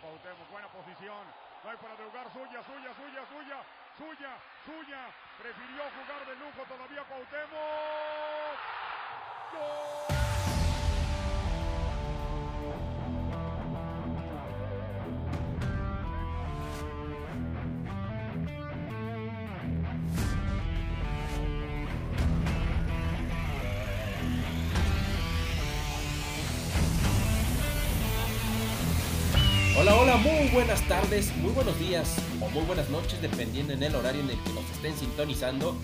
de. 0.00 0.46
Buena 0.50 0.68
posición. 0.68 1.26
No 1.64 1.70
hay 1.70 1.76
para 1.76 1.96
drogar. 1.96 2.32
Suya, 2.32 2.62
suya, 2.62 2.94
suya, 2.94 3.22
suya. 3.26 3.58
Suya, 3.98 4.32
suya. 4.64 5.00
Prefirió 5.42 5.82
jugar 5.90 6.22
de 6.26 6.34
lujo 6.36 6.62
todavía 6.68 7.02
Cuauhtémoc. 7.04 8.58
Muy 30.18 30.48
buenas 30.48 30.86
tardes, 30.88 31.34
muy 31.36 31.52
buenos 31.52 31.78
días 31.78 32.20
o 32.40 32.48
muy 32.50 32.64
buenas 32.64 32.90
noches, 32.90 33.20
dependiendo 33.22 33.72
en 33.72 33.82
el 33.82 33.94
horario 33.94 34.20
en 34.20 34.30
el 34.30 34.42
que 34.42 34.52
nos 34.52 34.68
estén 34.70 34.96
sintonizando. 34.96 35.76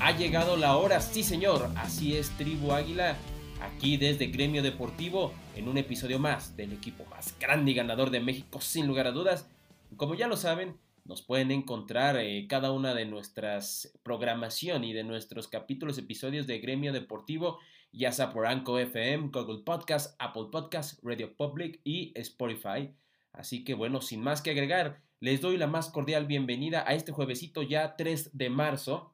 Ha 0.00 0.12
llegado 0.16 0.56
la 0.56 0.76
hora, 0.76 1.00
sí 1.00 1.22
señor, 1.22 1.68
así 1.76 2.16
es 2.16 2.30
Tribu 2.38 2.72
Águila, 2.72 3.16
aquí 3.60 3.96
desde 3.96 4.28
Gremio 4.28 4.62
Deportivo, 4.62 5.34
en 5.54 5.68
un 5.68 5.76
episodio 5.76 6.18
más 6.18 6.56
del 6.56 6.72
equipo 6.72 7.04
más 7.06 7.38
grande 7.38 7.72
y 7.72 7.74
ganador 7.74 8.10
de 8.10 8.20
México, 8.20 8.60
sin 8.60 8.86
lugar 8.86 9.06
a 9.06 9.12
dudas. 9.12 9.50
Como 9.96 10.14
ya 10.14 10.28
lo 10.28 10.36
saben, 10.36 10.78
nos 11.04 11.20
pueden 11.20 11.50
encontrar 11.50 12.16
eh, 12.16 12.46
cada 12.48 12.72
una 12.72 12.94
de 12.94 13.04
nuestras 13.04 13.92
programación 14.02 14.84
y 14.84 14.94
de 14.94 15.04
nuestros 15.04 15.46
capítulos, 15.46 15.98
episodios 15.98 16.46
de 16.46 16.58
Gremio 16.58 16.92
Deportivo, 16.92 17.58
ya 17.92 18.12
sea 18.12 18.32
por 18.32 18.46
Anco 18.46 18.78
FM, 18.78 19.28
Google 19.28 19.62
Podcast, 19.62 20.16
Apple 20.18 20.46
Podcast, 20.50 20.98
Radio 21.02 21.36
Public 21.36 21.80
y 21.84 22.12
Spotify. 22.18 22.90
Así 23.34 23.64
que 23.64 23.74
bueno, 23.74 24.00
sin 24.00 24.20
más 24.20 24.42
que 24.42 24.50
agregar, 24.50 25.02
les 25.18 25.40
doy 25.40 25.58
la 25.58 25.66
más 25.66 25.90
cordial 25.90 26.26
bienvenida 26.26 26.84
a 26.86 26.94
este 26.94 27.10
juevesito 27.10 27.62
ya 27.62 27.96
3 27.96 28.30
de 28.32 28.48
marzo, 28.48 29.12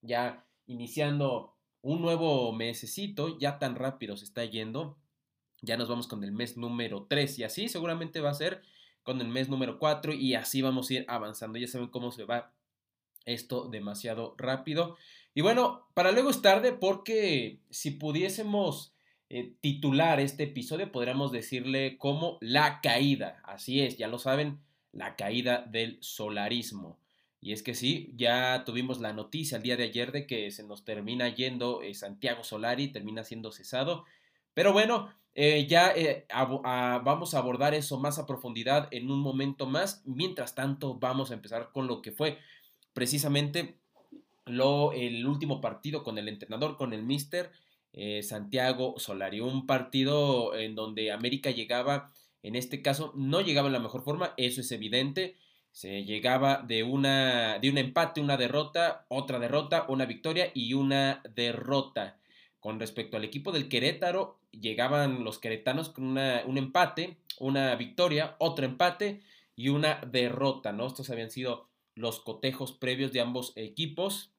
ya 0.00 0.46
iniciando 0.66 1.54
un 1.82 2.00
nuevo 2.00 2.52
mesecito, 2.52 3.38
ya 3.38 3.58
tan 3.58 3.74
rápido 3.74 4.16
se 4.16 4.24
está 4.24 4.44
yendo, 4.46 4.96
ya 5.60 5.76
nos 5.76 5.90
vamos 5.90 6.08
con 6.08 6.24
el 6.24 6.32
mes 6.32 6.56
número 6.56 7.06
3 7.08 7.38
y 7.38 7.44
así 7.44 7.68
seguramente 7.68 8.20
va 8.20 8.30
a 8.30 8.34
ser 8.34 8.62
con 9.02 9.20
el 9.20 9.28
mes 9.28 9.50
número 9.50 9.78
4 9.78 10.14
y 10.14 10.34
así 10.34 10.62
vamos 10.62 10.88
a 10.88 10.94
ir 10.94 11.04
avanzando, 11.06 11.58
ya 11.58 11.66
saben 11.66 11.88
cómo 11.88 12.12
se 12.12 12.24
va 12.24 12.54
esto 13.26 13.68
demasiado 13.68 14.34
rápido. 14.38 14.96
Y 15.34 15.42
bueno, 15.42 15.86
para 15.92 16.12
luego 16.12 16.30
es 16.30 16.40
tarde 16.40 16.72
porque 16.72 17.60
si 17.68 17.90
pudiésemos 17.90 18.94
eh, 19.32 19.54
titular 19.60 20.18
este 20.18 20.42
episodio, 20.42 20.90
podríamos 20.90 21.30
decirle 21.30 21.96
como 21.98 22.36
la 22.40 22.80
caída. 22.80 23.40
Así 23.44 23.80
es, 23.80 23.96
ya 23.96 24.08
lo 24.08 24.18
saben, 24.18 24.58
la 24.92 25.14
caída 25.14 25.64
del 25.70 25.98
solarismo. 26.00 26.98
Y 27.40 27.52
es 27.52 27.62
que 27.62 27.76
sí, 27.76 28.12
ya 28.16 28.64
tuvimos 28.66 29.00
la 29.00 29.12
noticia 29.12 29.56
el 29.56 29.62
día 29.62 29.76
de 29.76 29.84
ayer 29.84 30.10
de 30.10 30.26
que 30.26 30.50
se 30.50 30.64
nos 30.64 30.84
termina 30.84 31.28
yendo 31.28 31.80
eh, 31.80 31.94
Santiago 31.94 32.42
Solari, 32.42 32.88
termina 32.88 33.22
siendo 33.22 33.52
cesado. 33.52 34.04
Pero 34.52 34.72
bueno, 34.72 35.14
eh, 35.36 35.64
ya 35.68 35.94
vamos 37.04 37.34
a 37.34 37.38
abordar 37.38 37.72
eso 37.72 38.00
más 38.00 38.18
a 38.18 38.26
profundidad 38.26 38.88
en 38.90 39.12
un 39.12 39.20
momento 39.20 39.64
más. 39.64 40.02
Mientras 40.06 40.56
tanto, 40.56 40.98
vamos 40.98 41.30
a 41.30 41.34
empezar 41.34 41.70
con 41.72 41.86
lo 41.86 42.02
que 42.02 42.10
fue 42.10 42.38
precisamente 42.94 43.78
lo, 44.44 44.92
el 44.92 45.24
último 45.24 45.60
partido 45.60 46.02
con 46.02 46.18
el 46.18 46.28
entrenador, 46.28 46.76
con 46.76 46.92
el 46.92 47.04
Mister 47.04 47.52
eh, 47.92 48.22
Santiago 48.22 48.94
Solari. 48.98 49.40
Un 49.40 49.66
partido 49.66 50.54
en 50.56 50.74
donde 50.74 51.12
América 51.12 51.50
llegaba, 51.50 52.12
en 52.42 52.56
este 52.56 52.82
caso, 52.82 53.12
no 53.16 53.40
llegaba 53.40 53.68
en 53.68 53.74
la 53.74 53.80
mejor 53.80 54.02
forma, 54.02 54.34
eso 54.36 54.60
es 54.60 54.72
evidente. 54.72 55.36
Se 55.72 56.04
llegaba 56.04 56.64
de 56.66 56.82
una 56.82 57.58
de 57.60 57.70
un 57.70 57.78
empate, 57.78 58.20
una 58.20 58.36
derrota, 58.36 59.06
otra 59.08 59.38
derrota, 59.38 59.86
una 59.88 60.06
victoria 60.06 60.50
y 60.54 60.74
una 60.74 61.22
derrota. 61.34 62.18
Con 62.58 62.78
respecto 62.80 63.16
al 63.16 63.24
equipo 63.24 63.52
del 63.52 63.68
Querétaro, 63.68 64.38
llegaban 64.50 65.24
los 65.24 65.38
queretanos 65.38 65.88
con 65.88 66.04
una, 66.04 66.42
un 66.46 66.58
empate, 66.58 67.16
una 67.38 67.74
victoria, 67.76 68.36
otro 68.38 68.66
empate 68.66 69.22
y 69.56 69.68
una 69.68 70.00
derrota, 70.10 70.72
¿no? 70.72 70.86
Estos 70.86 71.08
habían 71.10 71.30
sido 71.30 71.68
los 71.94 72.20
cotejos 72.20 72.72
previos 72.72 73.12
de 73.12 73.20
ambos 73.20 73.52
equipos. 73.56 74.32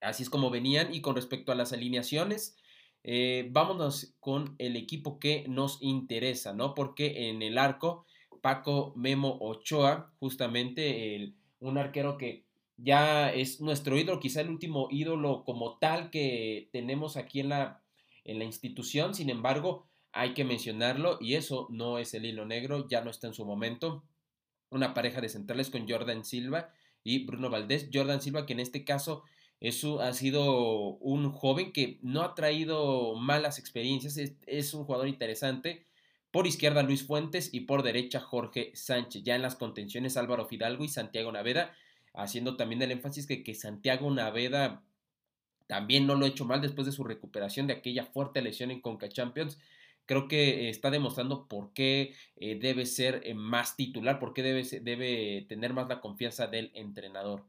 Así 0.00 0.22
es 0.22 0.30
como 0.30 0.50
venían. 0.50 0.94
Y 0.94 1.00
con 1.00 1.16
respecto 1.16 1.52
a 1.52 1.54
las 1.54 1.72
alineaciones, 1.72 2.56
eh, 3.04 3.48
vámonos 3.50 4.14
con 4.20 4.56
el 4.58 4.76
equipo 4.76 5.18
que 5.18 5.44
nos 5.48 5.80
interesa, 5.80 6.52
¿no? 6.52 6.74
Porque 6.74 7.28
en 7.28 7.42
el 7.42 7.58
arco, 7.58 8.04
Paco 8.42 8.92
Memo 8.96 9.38
Ochoa, 9.40 10.12
justamente 10.18 11.34
un 11.60 11.78
arquero 11.78 12.18
que 12.18 12.44
ya 12.76 13.30
es 13.32 13.60
nuestro 13.60 13.96
ídolo, 13.96 14.20
quizá 14.20 14.40
el 14.40 14.50
último 14.50 14.88
ídolo 14.90 15.44
como 15.44 15.78
tal 15.78 16.10
que 16.10 16.68
tenemos 16.72 17.16
aquí 17.16 17.40
en 17.40 17.48
la, 17.48 17.82
en 18.24 18.38
la 18.38 18.44
institución. 18.44 19.14
Sin 19.14 19.30
embargo, 19.30 19.86
hay 20.12 20.34
que 20.34 20.44
mencionarlo 20.44 21.18
y 21.20 21.34
eso 21.34 21.68
no 21.70 21.98
es 21.98 22.12
el 22.14 22.24
hilo 22.24 22.44
negro, 22.44 22.88
ya 22.88 23.02
no 23.02 23.10
está 23.10 23.28
en 23.28 23.34
su 23.34 23.44
momento. 23.44 24.02
Una 24.70 24.94
pareja 24.94 25.20
de 25.20 25.28
centrales 25.28 25.70
con 25.70 25.88
Jordan 25.88 26.24
Silva 26.24 26.72
y 27.04 27.24
Bruno 27.24 27.50
Valdés. 27.50 27.88
Jordan 27.92 28.20
Silva 28.20 28.46
que 28.46 28.52
en 28.52 28.60
este 28.60 28.84
caso 28.84 29.22
eso 29.60 30.00
ha 30.00 30.12
sido 30.12 30.96
un 30.98 31.30
joven 31.32 31.72
que 31.72 31.98
no 32.02 32.22
ha 32.22 32.34
traído 32.34 33.14
malas 33.16 33.58
experiencias, 33.58 34.18
es, 34.18 34.74
un 34.74 34.84
jugador 34.84 35.08
interesante. 35.08 35.86
Por 36.30 36.46
izquierda 36.46 36.82
Luis 36.82 37.06
Fuentes 37.06 37.54
y 37.54 37.60
por 37.60 37.82
derecha 37.82 38.20
Jorge 38.20 38.72
Sánchez. 38.74 39.22
Ya 39.22 39.34
en 39.34 39.42
las 39.42 39.56
contenciones 39.56 40.16
Álvaro 40.16 40.46
Fidalgo 40.46 40.84
y 40.84 40.88
Santiago 40.88 41.32
Naveda, 41.32 41.74
haciendo 42.12 42.56
también 42.56 42.82
el 42.82 42.90
énfasis 42.90 43.26
que, 43.26 43.42
que 43.42 43.54
Santiago 43.54 44.10
Naveda 44.10 44.82
también 45.66 46.06
no 46.06 46.14
lo 46.14 46.26
ha 46.26 46.28
hecho 46.28 46.44
mal 46.44 46.60
después 46.60 46.86
de 46.86 46.92
su 46.92 47.04
recuperación 47.04 47.66
de 47.66 47.74
aquella 47.74 48.04
fuerte 48.04 48.42
lesión 48.42 48.70
en 48.70 48.80
Conca 48.80 49.08
Champions. 49.08 49.58
Creo 50.04 50.28
que 50.28 50.68
está 50.68 50.90
demostrando 50.90 51.48
por 51.48 51.72
qué 51.72 52.14
eh, 52.36 52.56
debe 52.60 52.86
ser 52.86 53.22
eh, 53.24 53.34
más 53.34 53.74
titular, 53.74 54.20
por 54.20 54.34
qué 54.34 54.42
debe, 54.42 54.62
debe 54.80 55.46
tener 55.48 55.72
más 55.72 55.88
la 55.88 56.00
confianza 56.00 56.46
del 56.46 56.70
entrenador. 56.74 57.44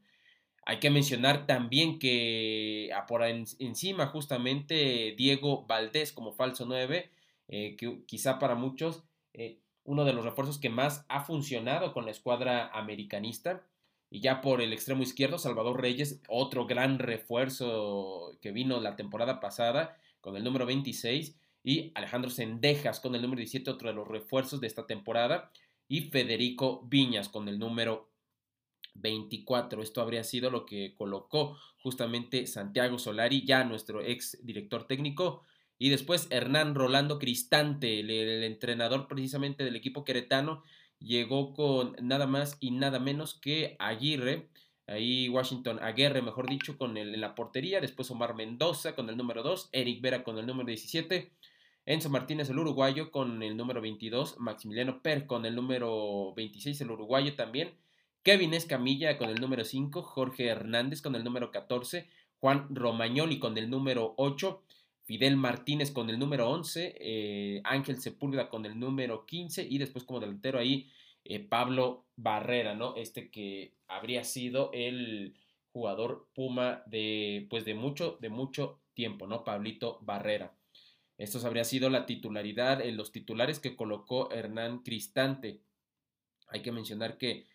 Hay 0.68 0.80
que 0.80 0.90
mencionar 0.90 1.46
también 1.46 1.98
que 1.98 2.90
ah, 2.94 3.06
por 3.06 3.22
encima 3.24 4.08
justamente 4.08 5.14
Diego 5.16 5.64
Valdés 5.66 6.12
como 6.12 6.34
falso 6.34 6.66
9, 6.66 7.10
eh, 7.48 7.74
que 7.76 8.04
quizá 8.04 8.38
para 8.38 8.54
muchos 8.54 9.02
eh, 9.32 9.60
uno 9.84 10.04
de 10.04 10.12
los 10.12 10.26
refuerzos 10.26 10.58
que 10.58 10.68
más 10.68 11.06
ha 11.08 11.22
funcionado 11.22 11.94
con 11.94 12.04
la 12.04 12.10
escuadra 12.10 12.68
americanista. 12.74 13.66
Y 14.10 14.20
ya 14.20 14.42
por 14.42 14.60
el 14.60 14.74
extremo 14.74 15.02
izquierdo, 15.02 15.38
Salvador 15.38 15.80
Reyes, 15.80 16.20
otro 16.28 16.66
gran 16.66 16.98
refuerzo 16.98 18.36
que 18.42 18.52
vino 18.52 18.78
la 18.78 18.94
temporada 18.94 19.40
pasada 19.40 19.96
con 20.20 20.36
el 20.36 20.44
número 20.44 20.66
26. 20.66 21.34
Y 21.64 21.92
Alejandro 21.94 22.30
Sendejas 22.30 23.00
con 23.00 23.14
el 23.14 23.22
número 23.22 23.38
17, 23.38 23.70
otro 23.70 23.88
de 23.88 23.94
los 23.94 24.06
refuerzos 24.06 24.60
de 24.60 24.66
esta 24.66 24.86
temporada. 24.86 25.50
Y 25.88 26.10
Federico 26.10 26.82
Viñas 26.84 27.30
con 27.30 27.48
el 27.48 27.58
número 27.58 28.10
24. 29.00 29.82
Esto 29.82 30.00
habría 30.00 30.24
sido 30.24 30.50
lo 30.50 30.66
que 30.66 30.94
colocó 30.94 31.56
justamente 31.82 32.46
Santiago 32.46 32.98
Solari, 32.98 33.44
ya 33.44 33.64
nuestro 33.64 34.02
ex 34.02 34.38
director 34.44 34.86
técnico. 34.86 35.42
Y 35.78 35.90
después 35.90 36.26
Hernán 36.30 36.74
Rolando 36.74 37.18
Cristante, 37.18 38.00
el, 38.00 38.10
entrenador 38.42 39.06
precisamente 39.06 39.64
del 39.64 39.76
equipo 39.76 40.04
queretano, 40.04 40.62
llegó 40.98 41.54
con 41.54 41.96
nada 42.02 42.26
más 42.26 42.56
y 42.60 42.72
nada 42.72 42.98
menos 42.98 43.34
que 43.34 43.76
Aguirre. 43.78 44.48
Ahí 44.88 45.28
Washington 45.28 45.78
Aguirre, 45.82 46.22
mejor 46.22 46.48
dicho, 46.48 46.76
con 46.76 46.96
el, 46.96 47.14
en 47.14 47.20
la 47.20 47.34
portería. 47.34 47.80
Después 47.80 48.10
Omar 48.10 48.34
Mendoza 48.34 48.94
con 48.96 49.08
el 49.08 49.16
número 49.16 49.42
2. 49.42 49.68
Eric 49.72 50.00
Vera 50.00 50.24
con 50.24 50.38
el 50.38 50.46
número 50.46 50.66
17. 50.66 51.30
Enzo 51.86 52.10
Martínez, 52.10 52.50
el 52.50 52.58
uruguayo, 52.58 53.10
con 53.10 53.42
el 53.42 53.56
número 53.56 53.80
22. 53.80 54.38
Maximiliano 54.38 55.00
Per 55.00 55.26
con 55.26 55.46
el 55.46 55.54
número 55.54 56.34
26, 56.34 56.80
el 56.80 56.90
uruguayo 56.90 57.34
también. 57.34 57.72
Kevin 58.22 58.54
Escamilla 58.54 59.16
con 59.16 59.30
el 59.30 59.40
número 59.40 59.64
5, 59.64 60.02
Jorge 60.02 60.46
Hernández 60.46 61.02
con 61.02 61.14
el 61.14 61.24
número 61.24 61.50
14, 61.50 62.08
Juan 62.40 62.66
Romagnoli 62.70 63.38
con 63.38 63.56
el 63.58 63.70
número 63.70 64.14
8, 64.16 64.62
Fidel 65.04 65.36
Martínez 65.36 65.90
con 65.90 66.10
el 66.10 66.18
número 66.18 66.50
11, 66.50 66.96
eh, 67.00 67.60
Ángel 67.64 68.00
Sepúlveda 68.00 68.50
con 68.50 68.66
el 68.66 68.78
número 68.78 69.24
15 69.24 69.66
y 69.68 69.78
después 69.78 70.04
como 70.04 70.20
delantero 70.20 70.58
ahí 70.58 70.90
eh, 71.24 71.40
Pablo 71.40 72.04
Barrera, 72.16 72.74
¿no? 72.74 72.94
Este 72.96 73.30
que 73.30 73.72
habría 73.86 74.24
sido 74.24 74.70
el 74.72 75.34
jugador 75.72 76.28
Puma 76.34 76.82
de 76.86 77.46
pues 77.50 77.64
de 77.64 77.74
mucho 77.74 78.18
de 78.20 78.28
mucho 78.28 78.80
tiempo, 78.94 79.26
¿no? 79.26 79.44
Pablito 79.44 79.98
Barrera. 80.02 80.52
Estos 81.18 81.44
habría 81.44 81.64
sido 81.64 81.90
la 81.90 82.06
titularidad, 82.06 82.80
en 82.80 82.96
los 82.96 83.10
titulares 83.10 83.58
que 83.58 83.76
colocó 83.76 84.30
Hernán 84.30 84.80
Cristante. 84.80 85.60
Hay 86.48 86.62
que 86.62 86.70
mencionar 86.70 87.18
que 87.18 87.46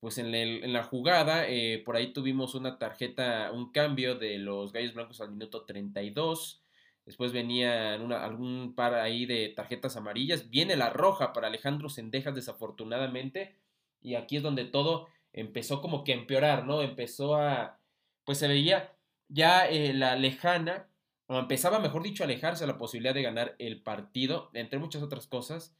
pues 0.00 0.16
en, 0.18 0.72
la 0.72 0.82
jugada, 0.82 1.46
eh, 1.46 1.82
por 1.84 1.96
ahí 1.96 2.12
tuvimos 2.14 2.54
una 2.54 2.78
tarjeta, 2.78 3.52
un 3.52 3.70
cambio 3.70 4.14
de 4.14 4.38
los 4.38 4.72
Gallos 4.72 4.94
Blancos 4.94 5.20
al 5.20 5.30
minuto 5.30 5.64
32. 5.66 6.62
Después 7.04 7.32
venía 7.32 7.94
algún 7.94 8.74
par 8.74 8.94
ahí 8.94 9.26
de 9.26 9.48
tarjetas 9.50 9.96
amarillas. 9.96 10.48
Viene 10.48 10.76
la 10.76 10.90
roja 10.90 11.32
para 11.34 11.48
Alejandro 11.48 11.90
Sendejas, 11.90 12.34
desafortunadamente. 12.34 13.56
Y 14.00 14.14
aquí 14.14 14.36
es 14.36 14.42
donde 14.42 14.64
todo 14.64 15.08
empezó 15.32 15.82
como 15.82 16.02
que 16.02 16.12
a 16.12 16.16
empeorar, 16.16 16.66
¿no? 16.66 16.82
Empezó 16.82 17.34
a. 17.36 17.78
Pues 18.24 18.38
se 18.38 18.48
veía 18.48 18.94
ya 19.28 19.68
eh, 19.68 19.92
la 19.92 20.16
lejana, 20.16 20.88
o 21.26 21.38
empezaba, 21.38 21.78
mejor 21.78 22.02
dicho, 22.02 22.22
a 22.22 22.26
alejarse 22.26 22.66
la 22.66 22.78
posibilidad 22.78 23.14
de 23.14 23.22
ganar 23.22 23.54
el 23.58 23.82
partido, 23.82 24.50
entre 24.54 24.78
muchas 24.78 25.02
otras 25.02 25.26
cosas. 25.26 25.76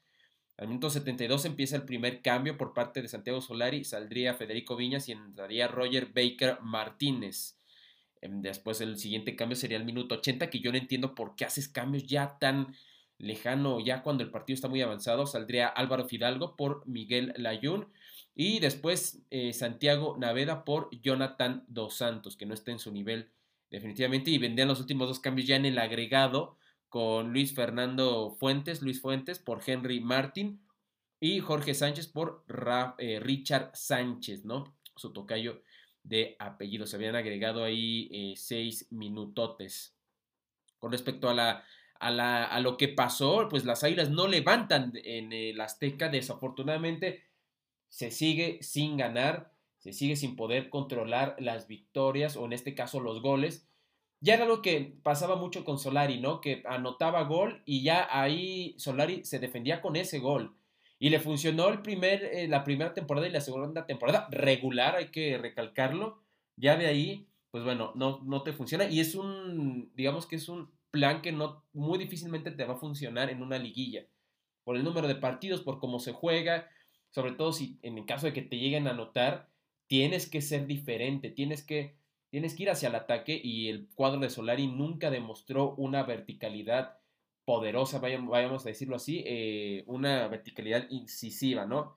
Al 0.61 0.69
minuto 0.69 0.91
72 0.91 1.47
empieza 1.47 1.77
el 1.77 1.85
primer 1.85 2.21
cambio 2.21 2.59
por 2.59 2.75
parte 2.75 3.01
de 3.01 3.09
Santiago 3.09 3.41
Solari, 3.41 3.83
saldría 3.83 4.35
Federico 4.35 4.77
Viñas 4.77 5.09
y 5.09 5.13
entraría 5.13 5.69
Roger 5.69 6.09
Baker 6.15 6.59
Martínez. 6.61 7.57
Em, 8.21 8.43
después 8.43 8.83
el 8.83 8.99
siguiente 8.99 9.37
cambio 9.37 9.57
sería 9.57 9.79
el 9.79 9.87
minuto 9.87 10.17
80, 10.17 10.51
que 10.51 10.61
yo 10.61 10.71
no 10.71 10.77
entiendo 10.77 11.15
por 11.15 11.35
qué 11.35 11.47
haces 11.47 11.67
cambios 11.67 12.07
ya 12.07 12.37
tan 12.39 12.75
lejano, 13.17 13.81
ya 13.81 14.03
cuando 14.03 14.23
el 14.23 14.31
partido 14.31 14.55
está 14.55 14.69
muy 14.69 14.83
avanzado. 14.83 15.25
Saldría 15.25 15.67
Álvaro 15.67 16.07
Fidalgo 16.07 16.57
por 16.57 16.87
Miguel 16.87 17.33
Layún. 17.39 17.89
Y 18.35 18.59
después 18.61 19.23
eh, 19.31 19.55
Santiago 19.55 20.19
Naveda 20.19 20.67
por 20.67 20.91
Jonathan 21.01 21.65
Dos 21.69 21.95
Santos, 21.97 22.37
que 22.37 22.45
no 22.45 22.53
está 22.53 22.71
en 22.71 22.81
su 22.81 22.93
nivel 22.93 23.31
definitivamente. 23.71 24.31
Y 24.31 24.37
vendrían 24.37 24.69
los 24.69 24.81
últimos 24.81 25.09
dos 25.09 25.21
cambios 25.21 25.49
ya 25.49 25.57
en 25.57 25.65
el 25.65 25.79
agregado 25.79 26.59
con 26.91 27.33
Luis 27.33 27.55
Fernando 27.55 28.31
Fuentes, 28.33 28.83
Luis 28.83 29.01
Fuentes 29.01 29.39
por 29.39 29.63
Henry 29.65 30.01
Martin 30.01 30.61
y 31.21 31.39
Jorge 31.39 31.73
Sánchez 31.73 32.09
por 32.09 32.45
eh, 32.99 33.21
Richard 33.21 33.71
Sánchez, 33.75 34.45
¿no? 34.45 34.77
Su 34.97 35.13
tocayo 35.13 35.63
de 36.03 36.37
apellido. 36.39 36.87
Se 36.87 36.97
habían 36.97 37.15
agregado 37.15 37.63
ahí 37.63 38.09
eh, 38.13 38.35
seis 38.37 38.89
minutotes. 38.91 39.97
Con 40.79 40.91
respecto 40.91 41.29
a 41.29 41.35
la, 41.35 41.65
a, 42.01 42.11
la, 42.11 42.45
a 42.45 42.59
lo 42.61 42.77
que 42.77 42.89
pasó, 42.89 43.47
pues 43.49 43.65
las 43.65 43.85
Águilas 43.85 44.11
no 44.11 44.27
levantan 44.27 44.93
en 45.05 45.33
el 45.33 45.61
Azteca. 45.61 46.09
Desafortunadamente 46.09 47.23
se 47.89 48.11
sigue 48.11 48.59
sin 48.63 48.97
ganar, 48.97 49.53
se 49.79 49.93
sigue 49.93 50.17
sin 50.17 50.35
poder 50.35 50.71
controlar 50.71 51.37
las 51.39 51.69
victorias 51.69 52.37
o 52.37 52.47
en 52.47 52.53
este 52.53 52.75
caso 52.75 52.99
los 52.99 53.23
goles. 53.23 53.70
Ya 54.21 54.35
era 54.35 54.45
lo 54.45 54.61
que 54.61 54.95
pasaba 55.03 55.37
mucho 55.37 55.65
con 55.65 55.79
Solari, 55.79 56.21
¿no? 56.21 56.41
Que 56.41 56.63
anotaba 56.67 57.23
gol 57.25 57.63
y 57.65 57.83
ya 57.83 58.07
ahí 58.11 58.75
Solari 58.79 59.25
se 59.25 59.39
defendía 59.39 59.81
con 59.81 59.97
ese 59.97 60.19
gol. 60.19 60.55
Y 60.99 61.09
le 61.09 61.21
funcionó 61.21 61.69
el 61.69 61.81
primer, 61.81 62.25
eh, 62.25 62.47
la 62.47 62.63
primera 62.63 62.93
temporada 62.93 63.27
y 63.27 63.31
la 63.31 63.41
segunda 63.41 63.87
temporada 63.87 64.29
regular, 64.31 64.97
hay 64.97 65.11
que 65.11 65.39
recalcarlo. 65.39 66.23
Ya 66.57 66.77
de 66.77 66.87
ahí, 66.87 67.27
pues 67.51 67.65
bueno, 67.65 67.93
no, 67.95 68.21
no 68.25 68.43
te 68.43 68.53
funciona. 68.53 68.85
Y 68.85 69.01
es 69.01 69.15
un, 69.15 69.91
digamos 69.95 70.27
que 70.27 70.37
es 70.37 70.49
un 70.51 70.71
plan 70.91 71.23
que 71.23 71.33
no, 71.33 71.65
muy 71.73 71.99
difícilmente 71.99 72.51
te 72.51 72.65
va 72.65 72.75
a 72.75 72.79
funcionar 72.79 73.31
en 73.31 73.43
una 73.43 73.59
liguilla. 73.59 74.05
Por 74.65 74.77
el 74.77 74.85
número 74.85 75.09
de 75.09 75.15
partidos, 75.15 75.63
por 75.63 75.79
cómo 75.79 75.99
se 76.01 76.13
juega, 76.13 76.69
sobre 77.11 77.33
todo 77.33 77.53
si 77.53 77.79
en 77.83 77.99
el 77.99 78.07
caso 78.07 78.27
de 78.27 78.33
que 78.33 78.43
te 78.43 78.59
lleguen 78.59 78.87
a 78.87 78.91
anotar, 78.91 79.49
tienes 79.87 80.29
que 80.29 80.43
ser 80.43 80.67
diferente, 80.67 81.31
tienes 81.31 81.65
que, 81.65 81.97
tienes 82.31 82.55
que 82.55 82.63
ir 82.65 82.71
hacia 82.71 82.89
el 82.89 82.95
ataque 82.95 83.41
y 83.43 83.69
el 83.69 83.89
cuadro 83.95 84.21
de 84.21 84.31
Solari 84.31 84.67
nunca 84.67 85.11
demostró 85.11 85.75
una 85.77 86.03
verticalidad 86.05 86.99
poderosa, 87.45 87.99
vayamos 87.99 88.65
a 88.65 88.69
decirlo 88.69 88.97
así, 88.97 89.25
eh, 89.27 89.83
una 89.87 90.29
verticalidad 90.29 90.89
incisiva, 90.91 91.67
¿no? 91.67 91.97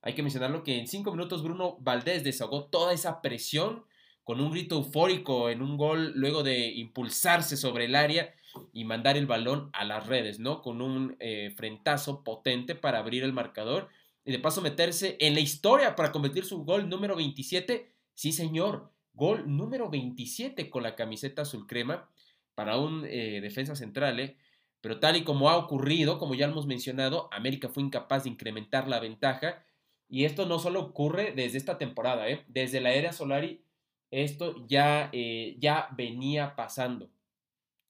Hay 0.00 0.14
que 0.14 0.22
mencionarlo 0.22 0.62
que 0.62 0.78
en 0.78 0.86
cinco 0.86 1.10
minutos 1.10 1.42
Bruno 1.42 1.76
Valdés 1.80 2.24
desahogó 2.24 2.66
toda 2.66 2.92
esa 2.92 3.20
presión 3.20 3.84
con 4.24 4.40
un 4.40 4.50
grito 4.52 4.76
eufórico 4.76 5.50
en 5.50 5.62
un 5.62 5.76
gol 5.76 6.12
luego 6.14 6.42
de 6.42 6.68
impulsarse 6.68 7.56
sobre 7.56 7.86
el 7.86 7.94
área 7.94 8.32
y 8.72 8.84
mandar 8.84 9.16
el 9.16 9.26
balón 9.26 9.70
a 9.72 9.84
las 9.84 10.06
redes, 10.06 10.38
¿no? 10.38 10.62
Con 10.62 10.80
un 10.80 11.16
eh, 11.18 11.52
frentazo 11.56 12.22
potente 12.22 12.74
para 12.74 12.98
abrir 12.98 13.24
el 13.24 13.32
marcador 13.32 13.88
y 14.24 14.32
de 14.32 14.38
paso 14.38 14.60
meterse 14.60 15.16
en 15.20 15.34
la 15.34 15.40
historia 15.40 15.96
para 15.96 16.12
convertir 16.12 16.44
su 16.44 16.64
gol 16.64 16.88
número 16.88 17.16
27. 17.16 17.92
Sí, 18.14 18.32
señor, 18.32 18.91
gol 19.14 19.44
número 19.56 19.90
27 19.90 20.70
con 20.70 20.82
la 20.82 20.94
camiseta 20.94 21.42
azul 21.42 21.66
crema 21.66 22.08
para 22.54 22.78
un 22.78 23.04
eh, 23.06 23.40
defensa 23.40 23.76
central, 23.76 24.20
¿eh? 24.20 24.36
Pero 24.80 24.98
tal 24.98 25.16
y 25.16 25.24
como 25.24 25.48
ha 25.48 25.56
ocurrido, 25.56 26.18
como 26.18 26.34
ya 26.34 26.46
hemos 26.46 26.66
mencionado, 26.66 27.28
América 27.32 27.68
fue 27.68 27.82
incapaz 27.82 28.24
de 28.24 28.30
incrementar 28.30 28.88
la 28.88 28.98
ventaja. 28.98 29.64
Y 30.08 30.24
esto 30.24 30.44
no 30.46 30.58
solo 30.58 30.80
ocurre 30.80 31.32
desde 31.32 31.58
esta 31.58 31.78
temporada, 31.78 32.28
¿eh? 32.28 32.44
desde 32.48 32.80
la 32.80 32.92
era 32.92 33.12
Solari, 33.12 33.64
esto 34.10 34.66
ya, 34.66 35.10
ya 35.58 35.88
venía 35.96 36.54
pasando. 36.56 37.10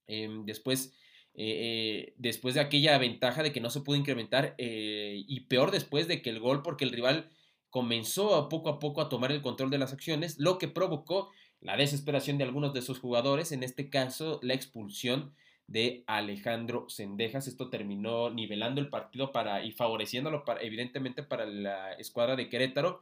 Em, 0.07 0.45
después, 0.45 0.95
después 1.35 2.55
de 2.55 2.61
aquella 2.61 2.99
ventaja 2.99 3.43
de 3.43 3.53
que 3.53 3.61
no 3.61 3.71
se 3.71 3.81
pudo 3.81 3.97
incrementar, 3.97 4.55
y 4.59 5.41
peor 5.49 5.71
después 5.71 6.07
de 6.07 6.23
que 6.23 6.31
el 6.31 6.41
gol, 6.41 6.63
porque 6.63 6.85
el 6.85 6.93
rival 6.93 7.31
comenzó 7.73 8.35
a 8.35 8.51
poco 8.51 8.69
a 8.69 8.79
poco 8.79 9.01
a 9.01 9.09
tomar 9.09 9.33
el 9.33 9.41
control 9.41 9.71
de 9.71 9.79
las 9.79 9.95
acciones, 9.95 10.39
lo 10.39 10.59
que 10.59 10.69
provocó 10.69 11.31
la 11.63 11.75
desesperación 11.75 12.37
de 12.37 12.45
algunos 12.45 12.75
de 12.75 12.83
sus 12.83 12.99
jugadores, 12.99 13.51
en 13.51 13.63
este 13.63 13.89
caso 13.89 14.39
la 14.43 14.53
expulsión 14.53 15.33
de 15.69 16.05
Alejandro 16.07 16.85
Sendejas. 16.91 17.49
Esto 17.49 17.71
terminó 17.71 18.29
nivelando 18.29 18.83
el 18.83 18.91
partido 18.91 19.33
para, 19.33 19.65
y 19.65 19.73
favoreciéndolo 19.73 20.45
para, 20.45 20.61
evidentemente 20.61 21.23
para 21.23 21.47
la 21.47 21.95
escuadra 21.95 22.37
de 22.37 22.51
Querétaro. 22.51 23.01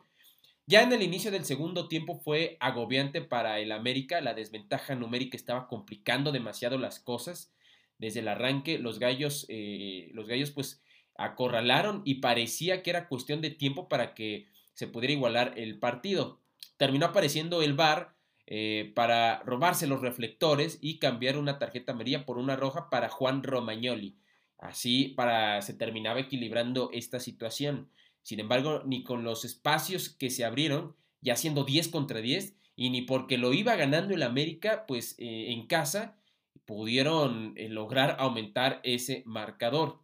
Ya 0.67 0.83
en 0.83 0.93
el 0.93 1.03
inicio 1.03 1.33
del 1.33 1.45
segundo 1.45 1.89
tiempo 1.89 2.21
fue 2.21 2.57
agobiante 2.61 3.23
para 3.23 3.59
el 3.59 3.73
América, 3.73 4.21
la 4.21 4.35
desventaja 4.35 4.95
numérica 4.95 5.37
estaba 5.37 5.67
complicando 5.67 6.31
demasiado 6.31 6.79
las 6.79 7.01
cosas. 7.01 7.53
Desde 7.99 8.21
el 8.21 8.29
arranque 8.29 8.79
los 8.79 9.01
gallos, 9.01 9.47
eh, 9.49 10.11
los 10.13 10.29
gallos 10.29 10.53
pues 10.53 10.81
acorralaron 11.17 12.03
y 12.05 12.17
parecía 12.17 12.85
que 12.85 12.91
era 12.91 13.09
cuestión 13.09 13.41
de 13.41 13.51
tiempo 13.51 13.89
para 13.89 14.15
que 14.15 14.47
se 14.81 14.88
pudiera 14.88 15.12
igualar 15.12 15.53
el 15.59 15.79
partido. 15.79 16.41
Terminó 16.79 17.05
apareciendo 17.05 17.61
el 17.61 17.75
VAR 17.75 18.15
eh, 18.47 18.93
para 18.94 19.41
robarse 19.41 19.87
los 19.87 20.00
reflectores 20.00 20.79
y 20.81 20.99
cambiar 20.99 21.37
una 21.37 21.59
tarjeta 21.59 21.93
amarilla 21.93 22.25
por 22.25 22.38
una 22.38 22.56
roja 22.56 22.88
para 22.88 23.11
Juan 23.11 23.43
Romagnoli. 23.43 24.17
Así 24.56 25.09
para, 25.09 25.61
se 25.61 25.75
terminaba 25.75 26.21
equilibrando 26.21 26.88
esta 26.94 27.21
situación. 27.21 27.91
Sin 28.23 28.41
embargo, 28.41 28.81
ni 28.87 29.05
con 29.05 29.23
los 29.23 29.44
espacios 29.44 30.09
que 30.09 30.31
se 30.31 30.47
abrieron, 30.47 30.97
ya 31.21 31.37
siendo 31.37 31.65
10 31.65 31.88
contra 31.88 32.23
10, 32.23 32.56
y 32.75 32.88
ni 32.88 33.03
porque 33.03 33.37
lo 33.37 33.53
iba 33.53 33.76
ganando 33.76 34.15
el 34.15 34.23
América, 34.23 34.87
pues 34.88 35.15
eh, 35.19 35.53
en 35.53 35.67
casa, 35.67 36.17
pudieron 36.65 37.53
eh, 37.59 37.69
lograr 37.69 38.17
aumentar 38.19 38.81
ese 38.83 39.25
marcador. 39.26 40.00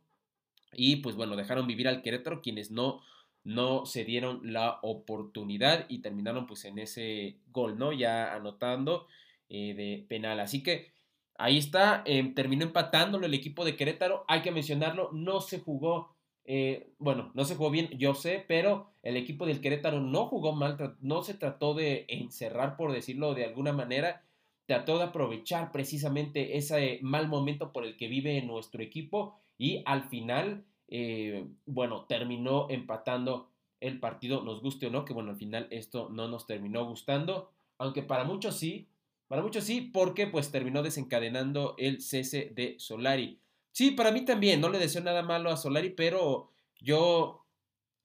Y 0.75 0.96
pues 0.96 1.17
bueno, 1.17 1.34
dejaron 1.34 1.67
vivir 1.67 1.88
al 1.88 2.02
Querétaro, 2.02 2.43
quienes 2.43 2.70
no 2.70 3.00
no 3.46 3.87
se 3.87 4.04
dieron 4.04 4.40
la 4.52 4.81
oportunidad 4.82 5.86
y 5.88 6.00
terminaron 6.00 6.48
pues 6.48 6.65
en 6.65 6.81
ese 6.81 7.36
gol, 7.53 7.79
¿no? 7.79 7.93
Ya 7.93 8.34
anotando 8.34 9.06
eh, 9.48 9.72
de 9.74 10.05
penal. 10.08 10.41
Así 10.41 10.65
que 10.65 10.91
ahí 11.38 11.56
está, 11.56 12.03
em, 12.06 12.34
terminó 12.34 12.65
empatándolo 12.65 13.24
el 13.24 13.34
equipo 13.34 13.65
de 13.65 13.76
Querétaro, 13.76 14.24
hay 14.26 14.43
que 14.43 14.50
mencionarlo, 14.50 15.10
no 15.12 15.41
se 15.41 15.60
jugó, 15.60 16.17
eh, 16.44 16.91
bueno, 16.98 17.31
no 17.34 17.44
se 17.44 17.55
jugó 17.55 17.70
bien, 17.70 17.88
yo 17.91 18.15
sé, 18.15 18.44
pero 18.48 18.91
el 19.05 19.17
equipo 19.17 19.46
del 19.46 19.60
Querétaro 19.60 20.00
no 20.00 20.26
jugó 20.26 20.53
mal, 20.53 20.96
no 21.00 21.22
se 21.22 21.34
trató 21.34 21.74
de 21.74 22.05
encerrar, 22.08 22.76
por 22.76 22.91
decirlo 22.93 23.34
de 23.34 23.44
alguna 23.44 23.72
manera, 23.72 24.24
trató 24.67 24.98
de 24.98 25.05
aprovechar 25.05 25.70
precisamente 25.70 26.56
ese 26.56 26.98
mal 27.00 27.29
momento 27.29 27.72
por 27.72 27.84
el 27.84 27.96
que 27.96 28.08
vive 28.08 28.43
nuestro 28.43 28.82
equipo 28.82 29.38
y 29.56 29.82
al 29.86 30.08
final 30.08 30.65
eh, 30.88 31.46
bueno, 31.66 32.05
terminó 32.05 32.66
empatando 32.70 33.50
el 33.81 34.00
partido, 34.00 34.43
nos 34.43 34.62
guste 34.62 34.86
o 34.86 34.90
no, 34.90 35.05
que 35.05 35.12
bueno, 35.12 35.31
al 35.31 35.36
final 35.36 35.69
esto 35.70 36.08
no 36.10 36.28
nos 36.28 36.46
terminó 36.46 36.84
gustando, 36.86 37.50
aunque 37.78 38.02
para 38.02 38.24
muchos 38.24 38.56
sí, 38.56 38.88
para 39.28 39.43
muchos 39.43 39.64
sí, 39.64 39.81
porque 39.81 40.26
pues 40.26 40.50
terminó 40.50 40.82
desencadenando 40.82 41.74
el 41.78 42.00
cese 42.00 42.52
de 42.55 42.76
Solari. 42.78 43.40
Sí, 43.72 43.90
para 43.90 44.12
mí 44.12 44.24
también, 44.24 44.60
no 44.60 44.70
le 44.70 44.78
deseo 44.78 45.02
nada 45.02 45.22
malo 45.22 45.50
a 45.50 45.56
Solari, 45.56 45.90
pero 45.90 46.50
yo 46.81 47.44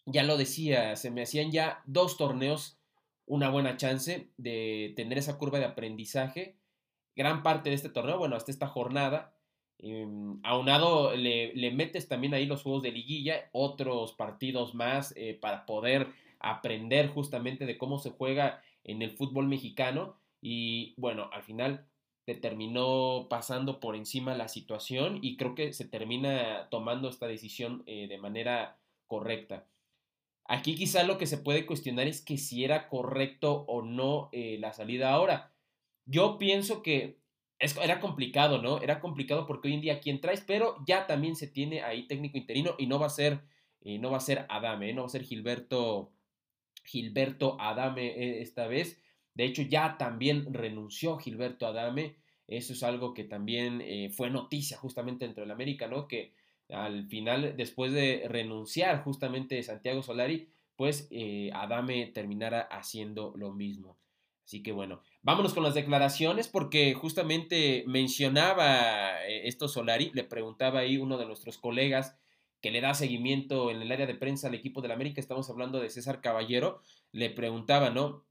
ya 0.05 0.23
lo 0.23 0.37
decía, 0.37 0.95
se 0.95 1.11
me 1.11 1.23
hacían 1.23 1.51
ya 1.51 1.81
dos 1.85 2.17
torneos 2.17 2.81
una 3.31 3.49
buena 3.49 3.77
chance 3.77 4.29
de 4.35 4.91
tener 4.97 5.17
esa 5.17 5.37
curva 5.37 5.57
de 5.57 5.63
aprendizaje. 5.63 6.57
Gran 7.15 7.43
parte 7.43 7.69
de 7.69 7.75
este 7.75 7.87
torneo, 7.87 8.17
bueno, 8.17 8.35
hasta 8.35 8.51
esta 8.51 8.67
jornada, 8.67 9.33
Em, 9.83 10.39
aunado, 10.43 11.15
le, 11.15 11.53
le, 11.55 11.71
metes 11.71 12.07
también 12.07 12.35
ahí 12.35 12.45
los 12.45 12.61
juegos 12.61 12.83
de 12.83 12.91
liguilla, 12.91 13.49
otros 13.51 14.13
partidos 14.13 14.75
más 14.75 15.13
eh, 15.17 15.33
para 15.33 15.65
poder 15.65 16.07
aprender 16.39 17.09
justamente 17.09 17.65
de 17.65 17.77
cómo 17.77 17.97
se 17.97 18.11
juega 18.11 18.61
en 18.83 19.01
el 19.01 19.11
fútbol 19.11 19.47
mexicano. 19.47 20.17
Y 20.39 20.93
bueno, 20.97 21.29
al 21.33 21.43
final 21.43 21.85
te 22.25 22.35
terminó 22.35 23.27
pasando 23.29 23.79
por 23.79 23.95
encima 23.95 24.35
la 24.35 24.47
situación 24.47 25.19
y 25.21 25.35
creo 25.35 25.55
que 25.55 25.73
se 25.73 25.85
termina 25.85 26.67
tomando 26.69 27.09
esta 27.09 27.27
decisión 27.27 27.83
eh, 27.87 28.07
de 28.07 28.17
manera 28.19 28.77
correcta. 29.07 29.65
Aquí 30.45 30.75
quizá 30.75 31.03
lo 31.03 31.17
que 31.17 31.25
se 31.25 31.37
puede 31.37 31.65
cuestionar 31.65 32.07
es 32.07 32.21
que 32.21 32.37
si 32.37 32.63
era 32.63 32.87
correcto 32.87 33.65
o 33.67 33.81
no 33.81 34.29
eh, 34.31 34.57
la 34.59 34.73
salida 34.73 35.11
ahora. 35.11 35.53
Yo 36.05 36.37
pienso 36.37 36.83
que 36.83 37.20
era 37.61 37.99
complicado, 37.99 38.61
¿no? 38.61 38.81
Era 38.81 38.99
complicado 38.99 39.45
porque 39.45 39.67
hoy 39.67 39.75
en 39.75 39.81
día 39.81 39.99
quién 39.99 40.19
traes, 40.19 40.41
pero 40.41 40.77
ya 40.85 41.05
también 41.05 41.35
se 41.35 41.47
tiene 41.47 41.83
ahí 41.83 42.07
técnico 42.07 42.37
interino 42.37 42.75
y 42.77 42.87
no 42.87 42.99
va 42.99 43.05
a 43.05 43.09
ser, 43.09 43.41
eh, 43.81 43.99
no 43.99 44.11
va 44.11 44.17
a 44.17 44.21
ser 44.21 44.45
Adame, 44.49 44.89
¿eh? 44.89 44.93
no 44.93 45.01
va 45.01 45.07
a 45.07 45.11
ser 45.11 45.23
Gilberto, 45.23 46.11
Gilberto 46.83 47.57
Adame 47.61 48.07
eh, 48.07 48.41
esta 48.41 48.67
vez. 48.67 49.01
De 49.35 49.45
hecho, 49.45 49.61
ya 49.61 49.97
también 49.97 50.53
renunció 50.53 51.17
Gilberto 51.17 51.67
Adame. 51.67 52.17
Eso 52.47 52.73
es 52.73 52.83
algo 52.83 53.13
que 53.13 53.23
también 53.23 53.81
fue 54.11 54.29
noticia 54.29 54.75
justamente 54.75 55.23
dentro 55.23 55.43
del 55.43 55.51
América, 55.51 55.87
¿no? 55.87 56.05
Que 56.09 56.33
al 56.67 57.07
final, 57.07 57.55
después 57.55 57.93
de 57.93 58.25
renunciar 58.27 59.05
justamente 59.05 59.63
Santiago 59.63 60.03
Solari, 60.03 60.49
pues 60.75 61.09
Adame 61.53 62.07
terminara 62.07 62.59
haciendo 62.59 63.31
lo 63.37 63.53
mismo. 63.53 63.97
Así 64.43 64.61
que 64.61 64.73
bueno, 64.73 65.01
vámonos 65.23 65.53
con 65.53 65.63
las 65.63 65.73
declaraciones 65.73 66.47
porque 66.47 66.93
justamente 66.93 67.83
mencionaba 67.87 69.25
eh, 69.25 69.47
esto 69.47 69.67
Solari, 69.67 70.11
le 70.13 70.23
preguntaba 70.23 70.79
ahí 70.79 70.97
uno 70.97 71.17
de 71.17 71.25
nuestros 71.25 71.57
colegas 71.57 72.17
que 72.61 72.71
le 72.71 72.81
da 72.81 72.93
seguimiento 72.93 73.71
en 73.71 73.81
el 73.81 73.91
área 73.91 74.05
de 74.05 74.15
prensa 74.15 74.47
al 74.47 74.55
equipo 74.55 74.81
del 74.81 74.91
América, 74.91 75.19
estamos 75.19 75.49
hablando 75.49 75.79
de 75.79 75.89
César 75.89 76.21
Caballero, 76.21 76.81
le 77.11 77.29
preguntaba, 77.29 77.89
¿no? 77.89 78.23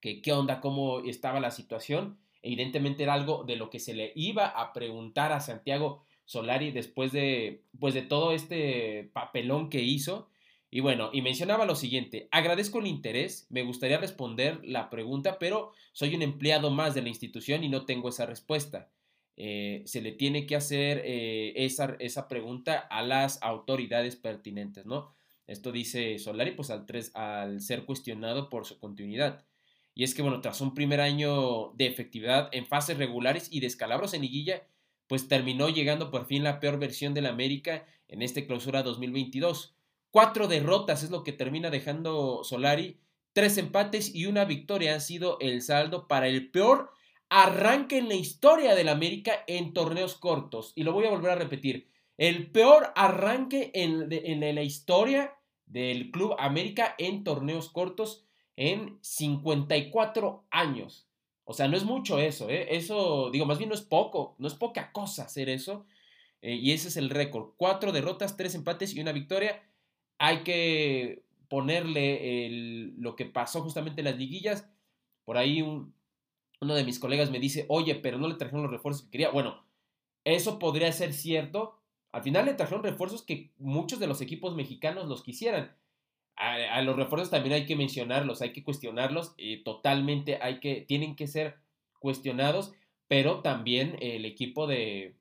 Que 0.00 0.22
qué 0.22 0.32
onda, 0.32 0.60
cómo 0.60 1.00
estaba 1.00 1.40
la 1.40 1.50
situación. 1.50 2.18
Evidentemente 2.40 3.02
era 3.02 3.14
algo 3.14 3.42
de 3.42 3.56
lo 3.56 3.68
que 3.68 3.80
se 3.80 3.94
le 3.94 4.12
iba 4.14 4.46
a 4.46 4.72
preguntar 4.72 5.32
a 5.32 5.40
Santiago 5.40 6.04
Solari 6.24 6.70
después 6.70 7.10
de, 7.10 7.64
pues 7.80 7.94
de 7.94 8.02
todo 8.02 8.30
este 8.30 9.10
papelón 9.12 9.70
que 9.70 9.82
hizo. 9.82 10.28
Y 10.70 10.80
bueno, 10.80 11.10
y 11.12 11.22
mencionaba 11.22 11.64
lo 11.64 11.74
siguiente, 11.74 12.28
agradezco 12.30 12.78
el 12.78 12.86
interés, 12.86 13.46
me 13.48 13.62
gustaría 13.62 13.96
responder 13.98 14.60
la 14.64 14.90
pregunta, 14.90 15.38
pero 15.38 15.72
soy 15.92 16.14
un 16.14 16.22
empleado 16.22 16.70
más 16.70 16.94
de 16.94 17.02
la 17.02 17.08
institución 17.08 17.64
y 17.64 17.70
no 17.70 17.86
tengo 17.86 18.10
esa 18.10 18.26
respuesta. 18.26 18.90
Eh, 19.36 19.82
se 19.86 20.02
le 20.02 20.12
tiene 20.12 20.46
que 20.46 20.56
hacer 20.56 21.00
eh, 21.04 21.52
esa, 21.56 21.96
esa, 22.00 22.28
pregunta 22.28 22.78
a 22.78 23.02
las 23.02 23.40
autoridades 23.42 24.16
pertinentes, 24.16 24.84
¿no? 24.84 25.14
Esto 25.46 25.72
dice 25.72 26.18
Solari, 26.18 26.50
pues 26.50 26.70
al, 26.70 26.84
tres, 26.84 27.12
al 27.14 27.60
ser 27.60 27.84
cuestionado 27.84 28.50
por 28.50 28.66
su 28.66 28.78
continuidad. 28.78 29.46
Y 29.94 30.04
es 30.04 30.14
que, 30.14 30.22
bueno, 30.22 30.40
tras 30.40 30.60
un 30.60 30.74
primer 30.74 31.00
año 31.00 31.72
de 31.74 31.86
efectividad 31.86 32.50
en 32.52 32.66
fases 32.66 32.98
regulares 32.98 33.48
y 33.50 33.60
descalabros 33.60 34.12
en 34.12 34.22
liguilla, 34.22 34.64
pues 35.06 35.28
terminó 35.28 35.68
llegando 35.70 36.10
por 36.10 36.26
fin 36.26 36.42
la 36.44 36.60
peor 36.60 36.78
versión 36.78 37.14
del 37.14 37.26
América 37.26 37.86
en 38.08 38.22
este 38.22 38.46
clausura 38.46 38.82
2022 38.82 39.77
Cuatro 40.10 40.48
derrotas 40.48 41.02
es 41.02 41.10
lo 41.10 41.22
que 41.22 41.32
termina 41.32 41.70
dejando 41.70 42.42
Solari. 42.44 42.98
Tres 43.32 43.58
empates 43.58 44.14
y 44.14 44.26
una 44.26 44.44
victoria 44.44 44.94
han 44.94 45.00
sido 45.00 45.38
el 45.40 45.62
saldo 45.62 46.08
para 46.08 46.28
el 46.28 46.50
peor 46.50 46.90
arranque 47.30 47.98
en 47.98 48.08
la 48.08 48.14
historia 48.14 48.74
del 48.74 48.88
América 48.88 49.44
en 49.46 49.74
torneos 49.74 50.14
cortos. 50.14 50.72
Y 50.74 50.82
lo 50.82 50.92
voy 50.92 51.06
a 51.06 51.10
volver 51.10 51.32
a 51.32 51.36
repetir. 51.36 51.88
El 52.16 52.50
peor 52.50 52.92
arranque 52.96 53.70
en, 53.74 54.08
en 54.10 54.54
la 54.54 54.62
historia 54.62 55.34
del 55.66 56.10
Club 56.10 56.34
América 56.38 56.94
en 56.98 57.22
torneos 57.24 57.68
cortos 57.68 58.24
en 58.56 58.98
54 59.02 60.44
años. 60.50 61.06
O 61.44 61.54
sea, 61.54 61.68
no 61.68 61.76
es 61.76 61.84
mucho 61.84 62.18
eso, 62.18 62.50
¿eh? 62.50 62.76
Eso, 62.76 63.30
digo, 63.30 63.46
más 63.46 63.58
bien 63.58 63.70
no 63.70 63.74
es 63.74 63.82
poco, 63.82 64.34
no 64.38 64.48
es 64.48 64.54
poca 64.54 64.92
cosa 64.92 65.24
hacer 65.24 65.48
eso. 65.48 65.86
Eh, 66.42 66.54
y 66.56 66.72
ese 66.72 66.88
es 66.88 66.96
el 66.96 67.10
récord. 67.10 67.52
Cuatro 67.56 67.92
derrotas, 67.92 68.36
tres 68.36 68.54
empates 68.54 68.94
y 68.94 69.00
una 69.00 69.12
victoria 69.12 69.62
hay 70.18 70.42
que 70.42 71.22
ponerle 71.48 72.92
lo 72.98 73.16
que 73.16 73.24
pasó 73.24 73.62
justamente 73.62 74.00
en 74.00 74.06
las 74.06 74.16
liguillas. 74.16 74.68
Por 75.24 75.38
ahí 75.38 75.62
uno 75.62 76.74
de 76.74 76.84
mis 76.84 76.98
colegas 76.98 77.30
me 77.30 77.40
dice, 77.40 77.66
oye, 77.68 77.94
pero 77.94 78.18
no 78.18 78.28
le 78.28 78.34
trajeron 78.34 78.62
los 78.62 78.72
refuerzos 78.72 79.04
que 79.04 79.10
quería. 79.10 79.30
Bueno, 79.30 79.64
eso 80.24 80.58
podría 80.58 80.92
ser 80.92 81.12
cierto. 81.12 81.80
Al 82.12 82.22
final 82.22 82.46
le 82.46 82.54
trajeron 82.54 82.82
refuerzos 82.82 83.22
que 83.22 83.52
muchos 83.58 83.98
de 83.98 84.06
los 84.06 84.20
equipos 84.20 84.54
mexicanos 84.54 85.06
los 85.06 85.22
quisieran. 85.22 85.76
A, 86.36 86.82
los 86.82 86.94
refuerzos 86.94 87.30
también 87.30 87.54
hay 87.54 87.66
que 87.66 87.74
mencionarlos, 87.74 88.42
hay 88.42 88.52
que 88.52 88.62
cuestionarlos, 88.62 89.34
y 89.36 89.64
totalmente 89.64 90.38
hay 90.40 90.60
que, 90.60 90.82
tienen 90.82 91.16
que 91.16 91.26
ser 91.26 91.56
cuestionados, 91.98 92.72
pero 93.08 93.40
también 93.40 93.96
el 94.00 94.24
equipo 94.24 94.68
de, 94.68 95.16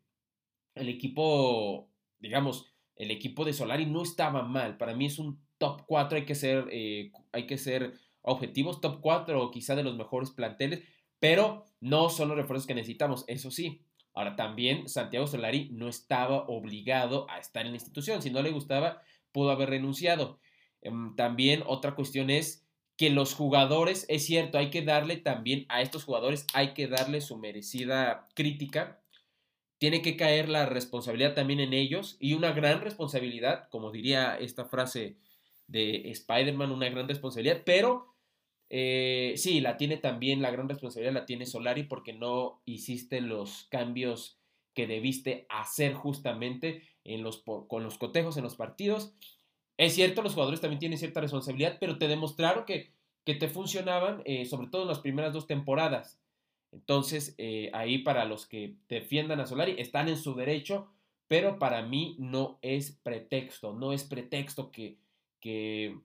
el 0.76 0.90
equipo, 0.90 1.90
digamos, 2.20 2.68
el 2.98 3.12
equipo 3.12 3.46
de 3.46 3.54
Solari 3.54 3.86
no 3.86 4.04
estaba 4.04 4.44
mal. 4.44 4.78
Para 4.78 4.96
mí 4.96 5.06
es 5.06 5.20
un 5.20 5.40
top 5.58 5.84
4, 5.86 6.18
hay 6.18 6.26
que 6.26 6.36
ser, 6.36 6.68
eh, 6.72 7.12
hay 7.32 7.48
que 7.48 7.58
ser 7.58 7.94
objetivos, 8.22 8.82
top 8.82 9.00
4 9.02 9.42
o 9.42 9.52
quizá 9.52 9.76
de 9.76 9.84
los 9.84 9.96
mejores 9.96 10.32
planteles, 10.32 10.84
pero 11.20 11.66
no 11.80 12.10
son 12.10 12.30
los 12.30 12.38
refuerzos 12.38 12.68
que 12.68 12.76
necesitamos, 12.76 13.24
eso 13.28 13.52
sí. 13.52 13.82
Ahora 14.14 14.36
también 14.36 14.90
Santiago 14.90 15.28
Solari 15.28 15.70
no 15.72 15.88
estaba 15.88 16.48
obligado 16.48 17.30
a 17.30 17.40
estar 17.40 17.66
en 17.66 17.72
la 17.72 17.78
institución, 17.78 18.22
si 18.22 18.32
no 18.32 18.42
le 18.42 18.52
gustaba, 18.52 19.02
pudo 19.32 19.52
haber 19.52 19.70
renunciado. 19.70 20.40
Em, 20.82 21.16
también 21.16 21.64
otra 21.66 21.96
cuestión 21.96 22.30
es 22.30 22.68
que 22.98 23.12
los 23.12 23.36
jugadores, 23.36 24.06
es 24.10 24.26
cierto, 24.26 24.58
hay 24.58 24.72
que 24.72 24.82
darle 24.82 25.18
también 25.18 25.66
a 25.70 25.82
estos 25.82 26.04
jugadores, 26.04 26.48
hay 26.54 26.74
que 26.74 26.88
darle 26.88 27.22
su 27.22 27.38
merecida 27.38 28.28
crítica 28.34 29.00
tiene 29.78 30.02
que 30.02 30.18
caer 30.18 30.50
la 30.50 30.66
responsabilidad 30.66 31.36
también 31.36 31.60
en 31.60 31.74
ellos 31.74 32.18
y 32.20 32.34
una 32.34 32.52
gran 32.52 32.82
responsabilidad, 32.82 33.70
como 33.70 33.92
diría 33.92 34.38
esta 34.38 34.66
frase 34.66 35.18
de 35.68 36.10
Spider-Man, 36.12 36.72
una 36.72 36.90
gran 36.90 37.08
responsabilidad, 37.08 37.62
pero 37.66 38.14
eh, 38.70 39.34
sí, 39.38 39.62
la 39.62 39.78
tiene 39.78 39.98
también, 39.98 40.42
la 40.42 40.52
gran 40.52 40.68
responsabilidad 40.68 41.14
la 41.14 41.26
tiene 41.26 41.46
Solari 41.46 41.84
porque 41.84 42.14
no 42.14 42.62
hiciste 42.66 43.22
los 43.22 43.68
cambios 43.70 44.40
que 44.74 44.88
debiste 44.88 45.46
hacer 45.50 45.94
justamente 45.94 46.84
en 47.04 47.24
los, 47.24 47.44
con 47.44 47.84
los 47.84 47.98
cotejos 47.98 48.38
en 48.38 48.44
los 48.44 48.56
partidos. 48.56 49.14
Es 49.78 49.94
cierto, 49.94 50.22
los 50.22 50.34
jugadores 50.34 50.62
también 50.62 50.80
tienen 50.80 50.98
cierta 50.98 51.22
responsabilidad, 51.22 51.78
pero 51.80 51.98
te 51.98 52.08
demostraron 52.08 52.66
que, 52.66 52.92
que 53.24 53.36
te 53.36 53.48
funcionaban, 53.48 54.22
eh, 54.26 54.46
sobre 54.46 54.68
todo 54.68 54.84
en 54.84 54.88
las 54.90 55.00
primeras 55.00 55.34
dos 55.34 55.48
temporadas. 55.48 56.20
Entonces, 56.72 57.36
eh, 57.38 57.70
ahí 57.74 58.00
para 58.00 58.26
los 58.26 58.46
que 58.46 58.76
defiendan 58.90 59.40
a 59.40 59.46
Solari, 59.46 59.76
están 59.78 60.10
en 60.10 60.18
su 60.18 60.36
derecho, 60.36 60.90
pero 61.28 61.60
para 61.60 61.82
mí 61.82 62.16
no 62.20 62.60
es 62.62 62.92
pretexto, 63.04 63.74
no 63.74 63.94
es 63.94 64.04
pretexto 64.04 64.72
que, 64.72 64.98
que, 65.40 65.98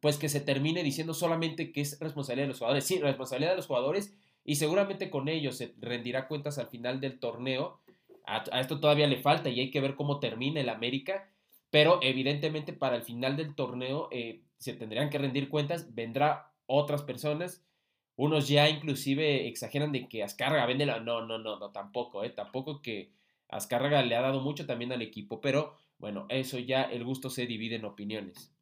pues 0.00 0.16
que 0.16 0.28
se 0.28 0.40
termine 0.40 0.82
diciendo 0.82 1.14
solamente 1.14 1.72
que 1.72 1.80
es 1.80 1.98
responsabilidad 2.00 2.44
de 2.44 2.48
los 2.48 2.58
jugadores. 2.58 2.84
Sí, 2.84 2.98
responsabilidad 2.98 3.50
de 3.50 3.56
los 3.56 3.66
jugadores 3.66 4.14
y 4.44 4.56
seguramente 4.56 5.10
con 5.10 5.28
ellos 5.28 5.58
se 5.58 5.74
rendirá 5.78 6.26
cuentas 6.28 6.58
al 6.58 6.68
final 6.68 7.00
del 7.00 7.18
torneo. 7.18 7.80
A, 8.26 8.60
esto 8.60 8.80
todavía 8.80 9.06
le 9.06 9.20
falta 9.20 9.50
y 9.50 9.60
hay 9.60 9.70
que 9.70 9.80
ver 9.80 9.94
cómo 9.94 10.20
termina 10.20 10.60
el 10.60 10.70
América, 10.70 11.30
pero 11.70 11.98
evidentemente 12.02 12.72
para 12.72 12.96
el 12.96 13.02
final 13.02 13.36
del 13.36 13.54
torneo 13.54 14.08
eh, 14.10 14.40
se 14.56 14.72
tendrían 14.72 15.10
que 15.10 15.18
rendir 15.18 15.48
cuentas, 15.48 15.94
vendrá 15.94 16.52
otras 16.66 17.02
personas 17.02 17.67
unos 18.18 18.48
ya 18.48 18.68
inclusive 18.68 19.46
exageran 19.46 19.92
de 19.92 20.08
que 20.08 20.24
Azcárraga 20.24 20.66
vende 20.66 20.84
la... 20.84 20.98
No, 20.98 21.24
no, 21.24 21.38
no, 21.38 21.56
no, 21.56 21.70
tampoco, 21.70 22.24
¿eh? 22.24 22.30
Tampoco 22.30 22.82
que 22.82 23.12
Azcárraga 23.48 24.02
le 24.02 24.16
ha 24.16 24.20
dado 24.20 24.40
mucho 24.40 24.66
también 24.66 24.90
al 24.90 25.02
equipo, 25.02 25.40
pero 25.40 25.76
bueno, 25.98 26.26
eso 26.28 26.58
ya 26.58 26.82
el 26.82 27.04
gusto 27.04 27.30
se 27.30 27.46
divide 27.46 27.76
en 27.76 27.84
opiniones. 27.84 28.52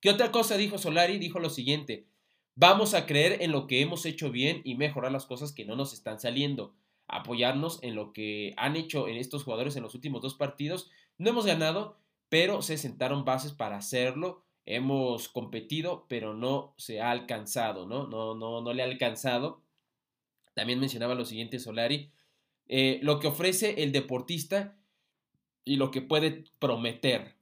¿Qué 0.00 0.08
otra 0.08 0.30
cosa 0.30 0.56
dijo 0.56 0.78
Solari? 0.78 1.18
Dijo 1.18 1.40
lo 1.40 1.50
siguiente, 1.50 2.06
vamos 2.54 2.94
a 2.94 3.06
creer 3.06 3.42
en 3.42 3.50
lo 3.50 3.66
que 3.66 3.80
hemos 3.80 4.06
hecho 4.06 4.30
bien 4.30 4.60
y 4.62 4.76
mejorar 4.76 5.10
las 5.10 5.26
cosas 5.26 5.50
que 5.50 5.64
no 5.64 5.74
nos 5.74 5.92
están 5.92 6.20
saliendo, 6.20 6.72
apoyarnos 7.08 7.82
en 7.82 7.96
lo 7.96 8.12
que 8.12 8.54
han 8.56 8.76
hecho 8.76 9.08
en 9.08 9.16
estos 9.16 9.42
jugadores 9.42 9.74
en 9.74 9.82
los 9.82 9.96
últimos 9.96 10.22
dos 10.22 10.36
partidos. 10.36 10.88
No 11.18 11.30
hemos 11.30 11.44
ganado, 11.44 11.98
pero 12.28 12.62
se 12.62 12.78
sentaron 12.78 13.24
bases 13.24 13.50
para 13.50 13.78
hacerlo 13.78 14.44
hemos 14.66 15.28
competido, 15.28 16.06
pero 16.08 16.34
no 16.34 16.74
se 16.76 17.00
ha 17.00 17.10
alcanzado, 17.10 17.86
¿no? 17.86 18.06
No, 18.06 18.34
no, 18.34 18.60
no 18.60 18.72
le 18.72 18.82
ha 18.82 18.86
alcanzado. 18.86 19.62
También 20.54 20.80
mencionaba 20.80 21.14
lo 21.14 21.24
siguiente 21.24 21.58
Solari, 21.58 22.12
eh, 22.68 23.00
lo 23.02 23.18
que 23.18 23.28
ofrece 23.28 23.82
el 23.82 23.92
deportista 23.92 24.78
y 25.64 25.76
lo 25.76 25.90
que 25.90 26.02
puede 26.02 26.44
prometer. 26.58 27.36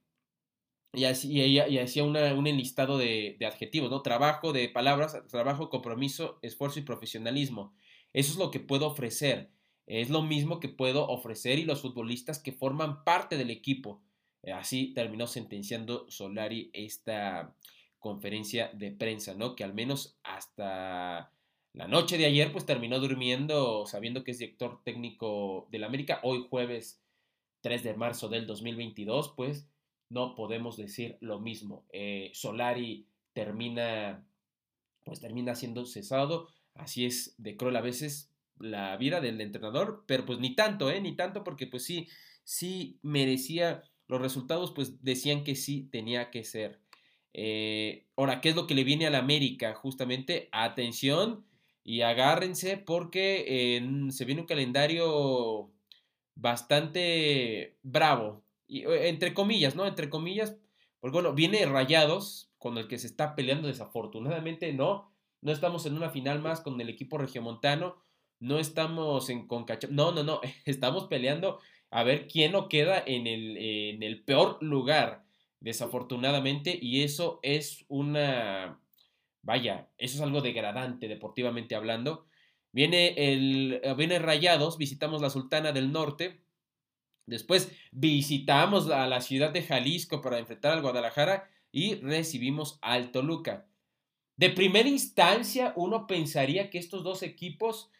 Y 0.93 1.03
así 1.05 1.39
y, 1.39 1.77
hacía 1.77 2.03
un 2.03 2.15
enlistado 2.47 2.97
de, 2.97 3.35
de, 3.39 3.45
adjetivos, 3.45 3.91
¿no? 3.91 4.01
Trabajo, 4.01 4.53
de 4.53 4.69
palabras, 4.69 5.21
trabajo, 5.27 5.69
compromiso, 5.69 6.39
esfuerzo 6.41 6.79
y 6.79 6.83
profesionalismo. 6.83 7.73
Eso 8.13 8.31
es 8.31 8.37
lo 8.37 8.49
que 8.49 8.59
puedo 8.59 8.87
ofrecer. 8.87 9.51
Es 9.85 10.09
lo 10.09 10.21
mismo 10.21 10.59
que 10.59 10.69
puedo 10.69 11.07
ofrecer 11.07 11.59
y 11.59 11.65
los 11.65 11.81
futbolistas 11.81 12.39
que 12.39 12.51
forman 12.51 13.03
parte 13.03 13.37
del 13.37 13.49
equipo. 13.49 14.01
Eh, 14.43 14.51
así 14.51 14.93
terminó 14.93 15.27
sentenciando 15.27 16.09
Solari 16.09 16.69
esta 16.73 17.55
conferencia 17.99 18.71
de 18.73 18.91
prensa, 18.91 19.33
¿no? 19.33 19.55
Que 19.55 19.63
al 19.63 19.73
menos 19.73 20.17
hasta 20.23 21.31
la 21.73 21.87
noche 21.87 22.17
de 22.17 22.25
ayer, 22.25 22.51
pues 22.51 22.65
terminó 22.65 22.99
durmiendo 22.99 23.85
sabiendo 23.85 24.23
que 24.23 24.31
es 24.31 24.39
director 24.39 24.81
técnico 24.83 25.67
del 25.71 25.83
América. 25.83 26.19
Hoy 26.23 26.45
jueves 26.49 27.01
3 27.61 27.83
de 27.83 27.93
marzo 27.93 28.29
del 28.29 28.47
2022, 28.47 29.33
pues 29.35 29.67
no 30.09 30.35
podemos 30.35 30.77
decir 30.77 31.17
lo 31.21 31.39
mismo. 31.39 31.85
Eh, 31.91 32.31
Solari 32.33 33.05
termina, 33.33 34.25
pues 35.03 35.19
termina 35.19 35.55
siendo 35.55 35.85
cesado. 35.85 36.47
Así 36.73 37.05
es 37.05 37.35
de 37.37 37.57
cruel 37.57 37.75
a 37.75 37.81
veces 37.81 38.31
la 38.57 38.97
vida 38.97 39.21
del 39.21 39.39
entrenador, 39.41 40.03
pero 40.07 40.25
pues 40.25 40.39
ni 40.39 40.55
tanto, 40.55 40.89
¿eh? 40.89 40.99
Ni 41.01 41.15
tanto 41.15 41.43
porque 41.43 41.67
pues 41.67 41.83
sí, 41.83 42.07
sí 42.43 42.99
merecía 43.01 43.83
los 44.09 44.19
resultados, 44.19 44.73
pues 44.73 45.01
decían 45.03 45.45
que 45.45 45.55
sí 45.55 45.87
tenía 45.89 46.31
que 46.31 46.43
ser. 46.43 46.81
Eh, 47.33 48.07
ahora, 48.17 48.41
¿qué 48.41 48.49
es 48.49 48.55
lo 48.55 48.67
que 48.67 48.73
le 48.73 48.83
viene 48.83 49.07
a 49.07 49.11
la 49.11 49.19
América? 49.19 49.73
Justamente, 49.75 50.49
atención 50.51 51.45
y 51.83 52.01
agárrense 52.01 52.77
porque 52.77 53.81
se 54.09 54.25
viene 54.25 54.41
un 54.41 54.47
calendario 54.47 55.71
bastante 56.35 57.77
bravo, 57.83 58.43
y, 58.67 58.83
entre 58.85 59.33
comillas, 59.33 59.75
¿no? 59.75 59.85
Entre 59.85 60.09
comillas, 60.09 60.55
porque 60.99 61.15
bueno, 61.15 61.33
viene 61.33 61.65
Rayados, 61.65 62.51
con 62.57 62.77
el 62.77 62.87
que 62.87 62.97
se 62.97 63.07
está 63.07 63.35
peleando 63.35 63.67
desafortunadamente, 63.67 64.73
¿no? 64.73 65.11
No 65.41 65.51
estamos 65.51 65.85
en 65.85 65.95
una 65.95 66.09
final 66.09 66.39
más 66.39 66.61
con 66.61 66.79
el 66.81 66.89
equipo 66.89 67.17
regiomontano, 67.17 67.97
no 68.39 68.59
estamos 68.59 69.29
en 69.29 69.47
Concacha, 69.47 69.87
no, 69.91 70.11
no, 70.11 70.23
no, 70.23 70.41
estamos 70.65 71.05
peleando 71.05 71.59
a 71.91 72.03
ver 72.03 72.27
quién 72.27 72.51
no 72.51 72.69
queda 72.69 73.03
en 73.05 73.27
el, 73.27 74.23
peor 74.25 74.61
lugar, 74.61 75.25
desafortunadamente, 75.59 76.77
y 76.81 77.03
eso 77.03 77.39
es 77.43 77.85
una, 77.87 78.79
vaya, 79.41 79.89
eso 79.97 80.15
es 80.17 80.21
algo 80.21 80.41
degradante 80.41 81.07
deportivamente 81.07 81.75
hablando. 81.75 82.25
Viene 82.71 83.15
el, 83.17 83.81
viene 83.97 84.19
Rayados, 84.19 84.77
visitamos 84.77 85.21
la 85.21 85.29
Sultana 85.29 85.71
del 85.71 85.91
Norte, 85.91 86.41
Después 87.29 87.71
visitamos 87.91 88.89
a 88.89 89.05
la 89.05 89.21
ciudad 89.21 89.51
de 89.51 89.61
Jalisco 89.61 90.19
para 90.19 90.39
enfrentar 90.39 90.73
al 90.73 90.81
Guadalajara 90.81 91.47
y 91.71 91.95
recibimos 91.95 92.79
al 92.81 93.11
Toluca. 93.11 93.67
De 94.35 94.49
primera 94.49 94.89
instancia, 94.89 95.73
uno 95.75 96.07
pensaría 96.07 96.71
que 96.71 96.79
estos 96.79 97.03
dos 97.03 97.21
equipos 97.21 97.91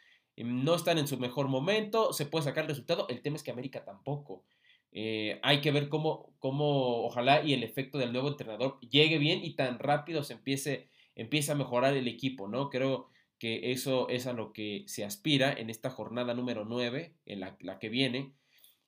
no 0.43 0.75
están 0.75 0.98
en 0.98 1.08
su 1.08 1.17
mejor 1.17 1.48
momento, 1.48 2.13
se 2.13 2.25
puede 2.25 2.46
sacar 2.46 2.63
el 2.63 2.69
resultado. 2.69 3.08
El 3.10 3.22
tema 3.22 3.36
es 3.36 3.43
que 3.43 3.51
América 3.51 3.84
tampoco. 3.84 4.43
Eh, 4.91 5.39
hay 5.43 5.62
que 5.62 5.72
ver 5.72 5.89
cómo, 5.89 6.34
cómo, 6.39 7.05
ojalá 7.05 7.43
y 7.43 7.53
el 7.53 7.63
efecto 7.63 7.98
del 7.98 8.12
nuevo 8.12 8.29
entrenador 8.29 8.79
llegue 8.81 9.17
bien 9.19 9.43
y 9.43 9.53
tan 9.53 9.77
rápido 9.77 10.24
se 10.24 10.34
empiece, 10.34 10.88
empiece 11.15 11.51
a 11.51 11.55
mejorar 11.55 11.96
el 11.96 12.08
equipo, 12.08 12.48
¿no? 12.48 12.69
Creo 12.69 13.10
que 13.38 13.72
eso 13.72 14.10
es 14.10 14.27
a 14.27 14.34
lo 14.34 14.51
que 14.51 14.84
se 14.88 15.05
aspira 15.05 15.53
en 15.53 15.69
esta 15.69 15.89
jornada 15.89 16.34
número 16.34 16.65
9, 16.65 17.13
en 17.25 17.39
la, 17.39 17.55
la 17.62 17.79
que 17.79 17.89
viene. 17.89 18.34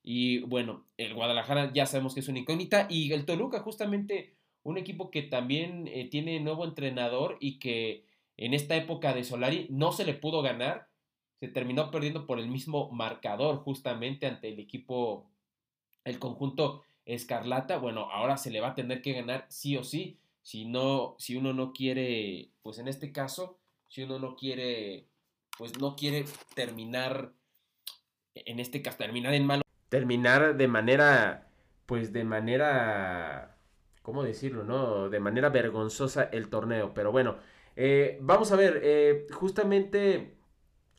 Y 0.04 0.40
bueno, 0.40 0.86
el 0.98 1.14
Guadalajara 1.14 1.72
ya 1.74 1.86
sabemos 1.86 2.14
que 2.14 2.22
es 2.22 2.28
una 2.28 2.40
incógnita. 2.40 2.88
Y 2.90 3.12
el 3.14 3.26
Toluca, 3.26 3.60
justamente 3.60 4.36
un 4.64 4.78
equipo 4.78 5.12
que 5.12 5.24
también 5.24 5.88
eh, 5.88 6.08
tiene 6.10 6.40
nuevo 6.40 6.66
entrenador 6.66 7.38
y 7.40 7.60
que 7.60 8.06
en 8.38 8.54
esta 8.54 8.76
época 8.76 9.14
de 9.14 9.24
Solari 9.24 9.68
no 9.70 9.92
se 9.92 10.06
le 10.06 10.14
pudo 10.14 10.42
ganar. 10.42 10.88
Se 11.42 11.50
terminó 11.50 11.92
perdiendo 11.92 12.26
por 12.26 12.40
el 12.40 12.48
mismo 12.48 12.90
marcador, 12.92 13.58
justamente 13.58 14.28
ante 14.28 14.48
el 14.48 14.60
equipo, 14.60 15.30
el 16.06 16.20
conjunto 16.20 16.84
Escarlata. 17.04 17.78
Bueno, 17.78 18.12
ahora 18.12 18.38
se 18.38 18.52
le 18.52 18.62
va 18.62 18.70
a 18.70 18.76
tener 18.76 19.02
que 19.02 19.14
ganar 19.14 19.48
sí 19.50 19.76
o 19.76 19.84
sí. 19.84 20.20
Si 20.44 20.66
no, 20.66 21.16
si 21.18 21.36
uno 21.36 21.52
no 21.52 21.74
quiere, 21.74 22.52
pues 22.62 22.78
en 22.78 22.88
este 22.88 23.12
caso, 23.12 23.60
si 23.90 24.04
uno 24.04 24.20
no 24.20 24.36
quiere, 24.36 25.08
pues 25.58 25.78
no 25.80 25.96
quiere 25.96 26.26
terminar, 26.56 27.34
en 28.36 28.60
este 28.60 28.82
caso, 28.82 28.98
terminar 28.98 29.34
en 29.34 29.46
malo 29.46 29.64
terminar 29.92 30.56
de 30.56 30.68
manera, 30.70 31.50
pues 31.86 32.14
de 32.14 32.24
manera, 32.24 33.58
¿cómo 34.02 34.24
decirlo? 34.24 34.64
No? 34.64 35.10
De 35.10 35.20
manera 35.20 35.50
vergonzosa 35.50 36.24
el 36.24 36.48
torneo. 36.50 36.94
Pero 36.94 37.12
bueno, 37.12 37.36
eh, 37.76 38.18
vamos 38.22 38.54
a 38.54 38.56
ver, 38.56 38.80
eh, 38.84 39.28
justamente 39.34 40.38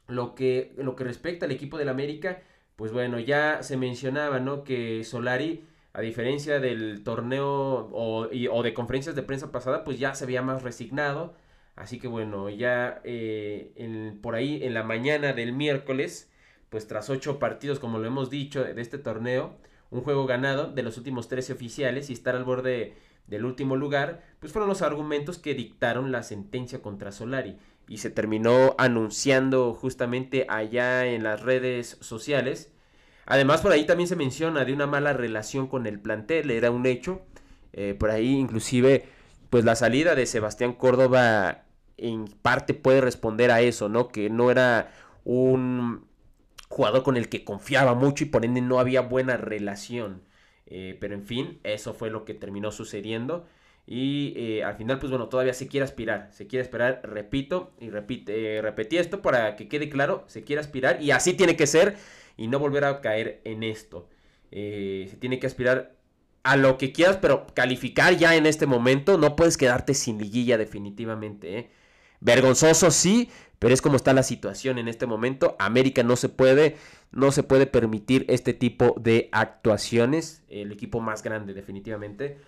lo 0.08 0.34
que, 0.34 0.74
lo 0.76 0.96
que 0.96 1.04
respecta 1.04 1.46
al 1.46 1.52
equipo 1.52 1.78
del 1.78 1.88
América, 1.88 2.42
pues 2.76 2.92
bueno, 2.92 3.18
ya 3.20 3.62
se 3.62 3.76
mencionaba, 3.76 4.40
¿no? 4.40 4.64
Que 4.64 5.04
Solari, 5.04 5.64
a 5.92 6.00
diferencia 6.00 6.60
del 6.60 7.02
torneo 7.04 7.88
o, 7.92 8.28
de 8.28 8.74
conferencias 8.74 9.14
de 9.14 9.22
prensa 9.22 9.52
pasada, 9.52 9.84
pues 9.84 9.98
ya 9.98 10.14
se 10.14 10.24
había 10.24 10.42
más 10.42 10.62
resignado. 10.62 11.34
Así 11.76 11.98
que 11.98 12.08
bueno, 12.08 12.50
ya 12.50 13.00
eh, 13.04 14.12
por 14.22 14.34
ahí 14.34 14.62
en 14.62 14.74
la 14.74 14.82
mañana 14.82 15.32
del 15.32 15.52
miércoles, 15.52 16.30
pues 16.70 16.86
tras 16.86 17.10
ocho 17.10 17.38
partidos, 17.38 17.78
como 17.78 17.98
lo 17.98 18.06
hemos 18.06 18.30
dicho, 18.30 18.64
de 18.64 18.80
este 18.80 18.98
torneo, 18.98 19.56
un 19.90 20.02
juego 20.02 20.26
ganado 20.26 20.72
de 20.72 20.82
los 20.82 20.96
últimos 20.98 21.28
13 21.28 21.52
oficiales 21.52 22.10
y 22.10 22.14
estar 22.14 22.34
al 22.34 22.44
borde 22.44 22.94
del 23.26 23.44
último 23.44 23.76
lugar, 23.76 24.22
pues 24.40 24.52
fueron 24.52 24.68
los 24.68 24.82
argumentos 24.82 25.38
que 25.38 25.54
dictaron 25.54 26.12
la 26.12 26.22
sentencia 26.22 26.82
contra 26.82 27.12
Solari. 27.12 27.56
Y 27.88 27.98
se 27.98 28.10
terminó 28.10 28.74
anunciando 28.78 29.74
justamente 29.74 30.46
allá 30.48 31.06
en 31.06 31.22
las 31.22 31.42
redes 31.42 31.98
sociales. 32.00 32.72
Además, 33.26 33.60
por 33.60 33.72
ahí 33.72 33.84
también 33.84 34.08
se 34.08 34.16
menciona 34.16 34.64
de 34.64 34.72
una 34.72 34.86
mala 34.86 35.12
relación 35.12 35.66
con 35.66 35.86
el 35.86 36.00
plantel, 36.00 36.50
era 36.50 36.70
un 36.70 36.86
hecho. 36.86 37.22
Eh, 37.72 37.94
por 37.98 38.10
ahí, 38.10 38.34
inclusive, 38.34 39.06
pues 39.50 39.64
la 39.64 39.76
salida 39.76 40.14
de 40.14 40.26
Sebastián 40.26 40.72
Córdoba 40.72 41.64
en 41.96 42.26
parte 42.26 42.74
puede 42.74 43.00
responder 43.00 43.50
a 43.50 43.60
eso, 43.60 43.88
¿no? 43.88 44.08
Que 44.08 44.30
no 44.30 44.50
era 44.50 44.92
un 45.24 46.06
jugador 46.68 47.02
con 47.02 47.16
el 47.16 47.28
que 47.28 47.44
confiaba 47.44 47.94
mucho 47.94 48.24
y 48.24 48.28
por 48.28 48.44
ende 48.44 48.60
no 48.60 48.78
había 48.78 49.02
buena 49.02 49.36
relación. 49.36 50.22
Eh, 50.66 50.96
pero 51.00 51.14
en 51.14 51.24
fin, 51.24 51.60
eso 51.64 51.94
fue 51.94 52.10
lo 52.10 52.24
que 52.24 52.34
terminó 52.34 52.72
sucediendo. 52.72 53.46
Y 53.86 54.34
eh, 54.36 54.64
al 54.64 54.76
final, 54.76 54.98
pues 54.98 55.10
bueno, 55.10 55.28
todavía 55.28 55.54
se 55.54 55.68
quiere 55.68 55.84
aspirar. 55.84 56.28
Se 56.32 56.46
quiere 56.46 56.62
aspirar, 56.62 57.00
repito, 57.04 57.72
y 57.80 57.90
repite, 57.90 58.56
eh, 58.56 58.62
repetí 58.62 58.96
esto 58.96 59.22
para 59.22 59.56
que 59.56 59.68
quede 59.68 59.88
claro, 59.88 60.24
se 60.28 60.44
quiere 60.44 60.60
aspirar 60.60 61.02
y 61.02 61.10
así 61.10 61.34
tiene 61.34 61.56
que 61.56 61.66
ser 61.66 61.96
y 62.36 62.46
no 62.48 62.58
volver 62.58 62.84
a 62.84 63.00
caer 63.00 63.40
en 63.44 63.62
esto. 63.62 64.08
se 64.50 65.16
tiene 65.20 65.38
que 65.38 65.46
aspirar 65.46 65.96
a 66.42 66.56
lo 66.56 66.78
que 66.78 66.92
quieras, 66.92 67.18
pero 67.20 67.46
calificar 67.54 68.16
ya 68.16 68.34
en 68.36 68.46
este 68.46 68.66
momento 68.66 69.18
no 69.18 69.36
puedes 69.36 69.56
quedarte 69.56 69.94
sin 69.94 70.18
liguilla 70.18 70.58
definitivamente. 70.58 71.70
Vergonzoso 72.20 72.90
sí, 72.90 73.30
pero 73.58 73.74
es 73.74 73.82
como 73.82 73.96
está 73.96 74.12
la 74.12 74.22
situación 74.22 74.78
en 74.78 74.88
este 74.88 75.06
momento. 75.06 75.56
América 75.58 76.02
no 76.02 76.16
se 76.16 76.28
puede, 76.28 76.76
no 77.10 77.32
se 77.32 77.42
puede 77.42 77.66
permitir 77.66 78.24
este 78.28 78.54
tipo 78.54 78.96
de 78.98 79.28
actuaciones. 79.32 80.42
El 80.48 80.72
equipo 80.72 81.00
más 81.00 81.22
grande, 81.22 81.54
definitivamente. 81.54 82.38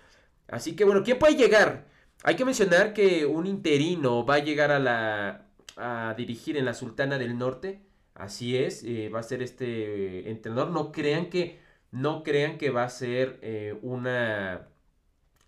Así 0.47 0.75
que 0.75 0.85
bueno, 0.85 1.03
¿quién 1.03 1.19
puede 1.19 1.35
llegar? 1.35 1.85
Hay 2.23 2.35
que 2.35 2.45
mencionar 2.45 2.93
que 2.93 3.25
un 3.25 3.45
interino 3.47 4.25
va 4.25 4.35
a 4.35 4.39
llegar 4.39 4.71
a 4.71 4.79
la 4.79 5.45
a 5.77 6.13
dirigir 6.17 6.57
en 6.57 6.65
la 6.65 6.73
Sultana 6.73 7.17
del 7.17 7.37
Norte. 7.37 7.81
Así 8.13 8.57
es, 8.57 8.83
eh, 8.83 9.09
va 9.09 9.19
a 9.19 9.23
ser 9.23 9.41
este 9.43 10.29
entrenador. 10.29 10.71
No 10.71 10.91
crean 10.91 11.29
que 11.29 11.59
no 11.91 12.23
crean 12.23 12.57
que 12.57 12.69
va 12.71 12.83
a 12.83 12.89
ser 12.89 13.39
eh, 13.41 13.77
una 13.81 14.69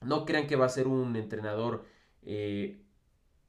no 0.02 0.26
crean 0.26 0.48
que 0.48 0.56
va 0.56 0.66
a 0.66 0.70
ser 0.70 0.88
un 0.88 1.16
entrenador 1.16 1.86
eh, 2.24 2.82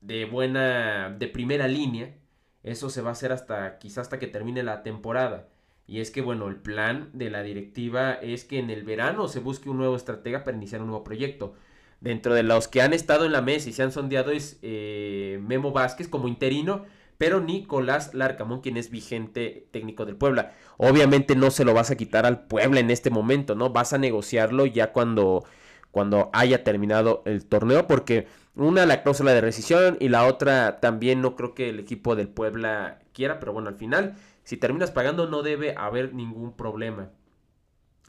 de 0.01 0.25
buena, 0.25 1.11
de 1.11 1.29
primera 1.29 1.69
línea. 1.69 2.15
Eso 2.63 2.91
se 2.91 3.03
va 3.03 3.11
a 3.11 3.13
hacer 3.13 3.33
hasta 3.33 3.79
quizás 3.79 4.03
hasta 4.03 4.19
que 4.19 4.27
termine 4.27 4.63
la 4.63 4.83
temporada. 4.83 5.49
Y 5.88 6.01
es 6.01 6.11
que, 6.11 6.20
bueno, 6.20 6.48
el 6.48 6.57
plan 6.57 7.09
de 7.14 7.31
la 7.31 7.42
directiva 7.42 8.12
es 8.12 8.44
que 8.44 8.59
en 8.59 8.68
el 8.68 8.85
verano 8.85 9.27
se 9.27 9.40
busque 9.40 9.70
un 9.70 9.79
nuevo 9.79 9.96
estratega 9.96 10.44
para 10.44 10.57
iniciar 10.57 10.83
un 10.83 10.88
nuevo 10.88 11.03
proyecto. 11.03 11.55
Dentro 12.01 12.35
de 12.35 12.42
los 12.42 12.68
que 12.68 12.83
han 12.83 12.92
estado 12.92 13.24
en 13.24 13.33
la 13.33 13.40
mesa 13.40 13.70
y 13.70 13.72
se 13.72 13.83
han 13.83 13.90
sondeado 13.90 14.31
es 14.31 14.59
eh, 14.61 15.40
Memo 15.42 15.72
Vázquez 15.72 16.07
como 16.07 16.29
interino, 16.29 16.85
pero 17.16 17.40
Nicolás 17.40 18.12
Larcamón, 18.12 18.61
quien 18.61 18.77
es 18.77 18.90
vigente 18.90 19.66
técnico 19.70 20.05
del 20.05 20.16
Puebla. 20.16 20.53
Obviamente 20.77 21.35
no 21.35 21.51
se 21.51 21.64
lo 21.64 21.72
vas 21.72 21.90
a 21.90 21.96
quitar 21.96 22.27
al 22.27 22.46
Puebla 22.46 22.81
en 22.81 22.90
este 22.90 23.09
momento, 23.09 23.55
¿no? 23.55 23.70
Vas 23.70 23.94
a 23.94 23.98
negociarlo 23.98 24.66
ya 24.66 24.92
cuando, 24.92 25.44
cuando 25.90 26.29
haya 26.35 26.64
terminado 26.64 27.22
el 27.24 27.46
torneo, 27.46 27.87
porque 27.87 28.27
una, 28.55 28.85
la 28.85 29.03
cláusula 29.03 29.33
de 29.33 29.40
rescisión 29.40 29.96
y 30.01 30.11
la 30.11 30.27
otra 30.27 30.81
también 30.81 31.22
no 31.22 31.35
creo 31.35 31.55
que 31.55 31.70
el 31.70 31.81
equipo 31.81 32.14
del 32.14 32.29
Puebla 32.29 32.98
quiera, 33.14 33.40
pero 33.40 33.53
bueno, 33.55 33.68
al 33.68 33.77
final, 33.77 34.16
si 34.49 34.57
terminas 34.57 34.91
pagando 34.91 35.29
no 35.29 35.43
debe 35.43 35.75
haber 35.77 36.15
ningún 36.15 36.57
problema. 36.57 37.11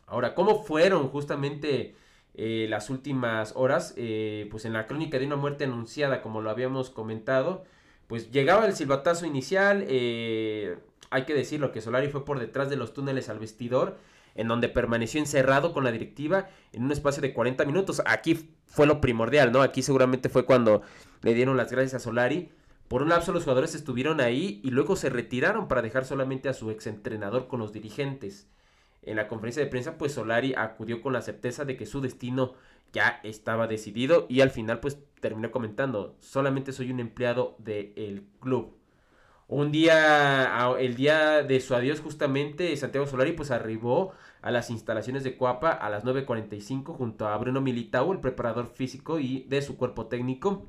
Ahora, 0.08 0.36
¿cómo 0.36 0.64
fueron 0.64 1.10
justamente 1.10 1.96
eh, 2.34 2.66
las 2.70 2.90
últimas 2.90 3.52
horas? 3.58 3.94
Eh, 3.98 4.48
pues 4.50 4.64
en 4.64 4.72
la 4.72 4.88
crónica 4.88 5.20
de 5.20 5.26
una 5.26 5.36
muerte 5.36 5.66
anunciada, 5.66 6.22
como 6.22 6.40
lo 6.40 6.50
habíamos 6.50 6.92
comentado, 6.92 7.66
pues 8.08 8.32
llegaba 8.32 8.66
el 8.66 8.74
silbatazo 8.74 9.26
inicial, 9.26 9.84
eh, 9.90 10.78
hay 11.10 11.26
que 11.26 11.34
decirlo 11.34 11.74
que 11.74 11.82
Solari 11.82 12.08
fue 12.08 12.24
por 12.24 12.40
detrás 12.40 12.70
de 12.70 12.78
los 12.78 12.94
túneles 12.94 13.28
al 13.28 13.40
vestidor 13.40 13.98
en 14.34 14.48
donde 14.48 14.70
permaneció 14.70 15.20
encerrado 15.20 15.74
con 15.74 15.84
la 15.84 15.92
directiva 15.92 16.48
en 16.72 16.86
un 16.86 16.94
espacio 16.94 17.22
de 17.22 17.34
40 17.34 17.66
minutos. 17.66 18.02
Aquí 18.06 18.50
fue 18.66 18.88
lo 18.88 19.02
primordial, 19.02 19.52
¿no? 19.52 19.62
Aquí 19.62 19.82
seguramente 19.82 20.30
fue 20.30 20.46
cuando 20.46 20.84
le 21.22 21.34
dieron 21.34 21.58
las 21.58 21.70
gracias 21.70 21.96
a 21.96 22.00
Solari. 22.00 22.50
Por 22.90 23.04
un 23.04 23.10
lapso 23.10 23.32
los 23.32 23.44
jugadores 23.44 23.76
estuvieron 23.76 24.20
ahí 24.20 24.60
y 24.64 24.72
luego 24.72 24.96
se 24.96 25.12
retiraron 25.12 25.68
para 25.68 25.84
dejar 25.84 26.06
solamente 26.06 26.50
a 26.50 26.54
su 26.54 26.72
exentrenador 26.72 27.48
con 27.48 27.60
los 27.60 27.72
dirigentes. 27.72 28.50
En 29.04 29.16
la 29.16 29.28
conferencia 29.28 29.64
de 29.64 29.70
prensa, 29.70 29.98
pues 30.00 30.14
Solari 30.14 30.56
acudió 30.58 31.00
con 31.02 31.14
la 31.14 31.22
certeza 31.22 31.66
de 31.66 31.78
que 31.78 31.86
su 31.86 32.02
destino 32.02 32.56
ya 32.92 33.20
estaba 33.24 33.68
decidido 33.68 34.26
y 34.28 34.42
al 34.42 34.50
final 34.50 34.80
pues 34.80 34.98
terminó 35.22 35.52
comentando, 35.52 36.16
solamente 36.20 36.72
soy 36.72 36.90
un 36.90 37.00
empleado 37.00 37.56
del 37.60 38.26
club. 38.40 38.76
Un 39.48 39.72
día, 39.72 40.76
el 40.80 40.96
día 40.96 41.44
de 41.44 41.60
su 41.60 41.76
adiós 41.76 42.02
justamente, 42.02 42.76
Santiago 42.76 43.06
Solari 43.06 43.34
pues 43.34 43.52
arribó 43.52 44.14
a 44.42 44.50
las 44.50 44.72
instalaciones 44.72 45.24
de 45.24 45.38
Cuapa 45.38 45.70
a 45.70 45.92
las 45.92 46.04
9.45 46.06 46.96
junto 46.96 47.28
a 47.28 47.38
Bruno 47.38 47.62
Militao, 47.62 48.12
el 48.14 48.20
preparador 48.20 48.66
físico 48.68 49.20
y 49.20 49.46
de 49.48 49.62
su 49.62 49.78
cuerpo 49.78 50.08
técnico. 50.08 50.66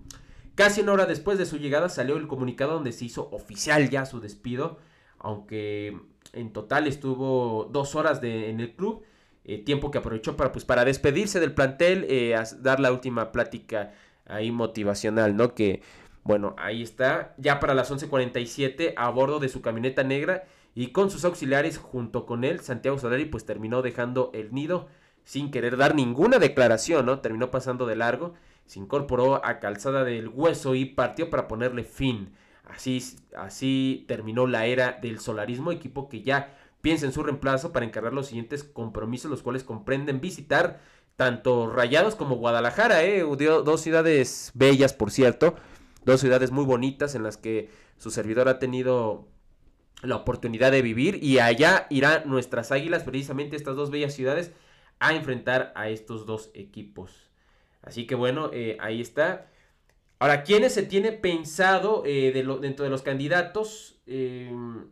Casi 0.61 0.83
una 0.83 0.93
hora 0.93 1.07
después 1.07 1.39
de 1.39 1.47
su 1.47 1.57
llegada 1.57 1.89
salió 1.89 2.19
el 2.19 2.29
comunicado 2.29 2.75
donde 2.75 2.93
se 2.93 3.07
hizo 3.07 3.31
oficial 3.33 3.89
ya 3.89 4.05
su 4.05 4.21
despido, 4.21 4.77
aunque 5.19 5.99
en 6.35 6.53
total 6.53 6.87
estuvo 6.87 7.67
dos 7.73 7.95
horas 7.95 8.23
en 8.23 8.61
el 8.61 8.75
club, 8.75 9.03
eh, 9.47 9.57
tiempo 9.57 9.91
que 9.91 9.97
aprovechó 9.97 10.37
para, 10.37 10.53
pues, 10.53 10.67
para 10.67 10.85
despedirse 10.85 11.41
del 11.41 11.55
plantel, 11.55 12.05
eh, 12.11 12.35
dar 12.59 12.79
la 12.79 12.93
última 12.93 13.33
plática 13.33 13.95
ahí 14.27 14.53
motivacional, 14.53 15.35
¿no? 15.35 15.55
Que, 15.55 15.81
bueno, 16.25 16.55
ahí 16.59 16.83
está, 16.83 17.35
ya 17.39 17.59
para 17.59 17.73
las 17.73 17.91
11.47 17.91 18.93
a 18.99 19.09
bordo 19.09 19.39
de 19.39 19.49
su 19.49 19.63
camioneta 19.63 20.05
negra 20.05 20.45
y 20.75 20.89
con 20.89 21.11
sus 21.11 21.25
auxiliares 21.25 21.79
junto 21.79 22.27
con 22.27 22.45
él, 22.45 22.61
Santiago 22.61 22.99
Solari 22.99 23.25
pues 23.25 23.47
terminó 23.47 23.81
dejando 23.81 24.31
el 24.35 24.53
nido 24.53 24.89
sin 25.25 25.51
querer 25.51 25.79
dar 25.79 25.95
ninguna 25.95 26.39
declaración, 26.39 27.07
¿no? 27.07 27.21
Terminó 27.21 27.51
pasando 27.51 27.87
de 27.87 27.97
largo, 27.97 28.35
se 28.71 28.79
incorporó 28.79 29.45
a 29.45 29.59
Calzada 29.59 30.05
del 30.05 30.29
Hueso 30.29 30.77
y 30.77 30.85
partió 30.85 31.29
para 31.29 31.49
ponerle 31.49 31.83
fin. 31.83 32.37
Así, 32.63 33.03
así 33.37 34.05
terminó 34.07 34.47
la 34.47 34.67
era 34.67 34.97
del 35.03 35.19
solarismo, 35.19 35.73
equipo 35.73 36.09
que 36.09 36.23
ya 36.23 36.57
piensa 36.81 37.05
en 37.05 37.13
su 37.13 37.25
reemplazo 37.25 37.73
para 37.73 37.85
encargar 37.85 38.13
los 38.13 38.29
siguientes 38.29 38.63
compromisos, 38.63 39.29
los 39.29 39.43
cuales 39.43 39.65
comprenden 39.65 40.21
visitar 40.21 40.79
tanto 41.17 41.69
Rayados 41.69 42.15
como 42.15 42.37
Guadalajara, 42.37 43.03
¿eh? 43.03 43.25
dos 43.25 43.81
ciudades 43.81 44.53
bellas, 44.55 44.93
por 44.93 45.11
cierto, 45.11 45.57
dos 46.05 46.21
ciudades 46.21 46.53
muy 46.53 46.65
bonitas 46.65 47.17
en 47.17 47.25
las 47.25 47.37
que 47.37 47.71
su 47.97 48.13
servidor 48.13 48.49
ha 48.49 48.61
tenido 48.61 49.27
la 50.01 50.15
oportunidad 50.15 50.71
de 50.71 50.83
vivir 50.83 51.19
y 51.21 51.41
allá 51.41 51.89
irán 51.91 52.23
nuestras 52.27 52.71
águilas, 52.71 53.03
precisamente 53.03 53.57
estas 53.57 53.75
dos 53.75 53.91
bellas 53.91 54.15
ciudades, 54.15 54.53
a 55.01 55.13
enfrentar 55.13 55.73
a 55.75 55.89
estos 55.89 56.25
dos 56.25 56.53
equipos. 56.55 57.30
Así 57.83 58.07
que 58.07 58.15
bueno, 58.15 58.51
eh, 58.53 58.77
ahí 58.81 59.01
está. 59.01 59.51
Ahora, 60.19 60.43
¿quiénes 60.43 60.75
se 60.75 60.83
tiene 60.83 61.13
pensado 61.13 62.03
eh, 62.05 62.33
dentro 62.33 62.85
de 62.85 62.91
los 62.91 63.03
candidatos? 63.03 64.01
Em, 64.07 64.87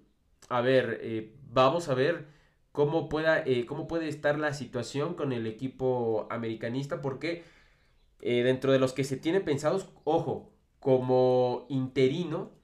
a 0.48 0.60
ver, 0.60 0.98
eh, 1.02 1.34
vamos 1.50 1.88
a 1.88 1.94
ver 1.94 2.26
cómo, 2.72 3.08
pueda, 3.08 3.44
cómo 3.66 3.86
puede 3.88 4.08
estar 4.08 4.38
la 4.38 4.54
situación 4.54 5.14
con 5.14 5.32
el 5.32 5.46
equipo 5.46 6.26
americanista, 6.30 7.02
porque 7.02 7.44
dentro 8.20 8.72
de 8.72 8.78
los 8.78 8.92
que 8.92 9.04
se 9.04 9.16
tiene 9.16 9.40
pensados, 9.40 9.90
ojo, 10.04 10.52
como 10.80 11.66
interino, 11.68 12.58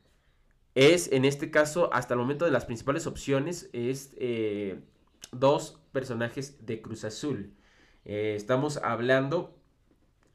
es 0.75 1.13
en 1.13 1.25
este 1.25 1.51
caso, 1.51 1.93
hasta 1.93 2.15
el 2.15 2.21
momento 2.21 2.45
de 2.45 2.51
las 2.51 2.65
principales 2.65 3.07
opciones, 3.07 3.71
es 3.73 4.15
eh, 4.19 4.81
dos 5.33 5.81
personajes 5.93 6.67
de 6.67 6.83
Cruz 6.83 7.05
Azul. 7.05 7.55
Eh, 8.05 8.35
estamos 8.37 8.79
hablando, 8.79 9.57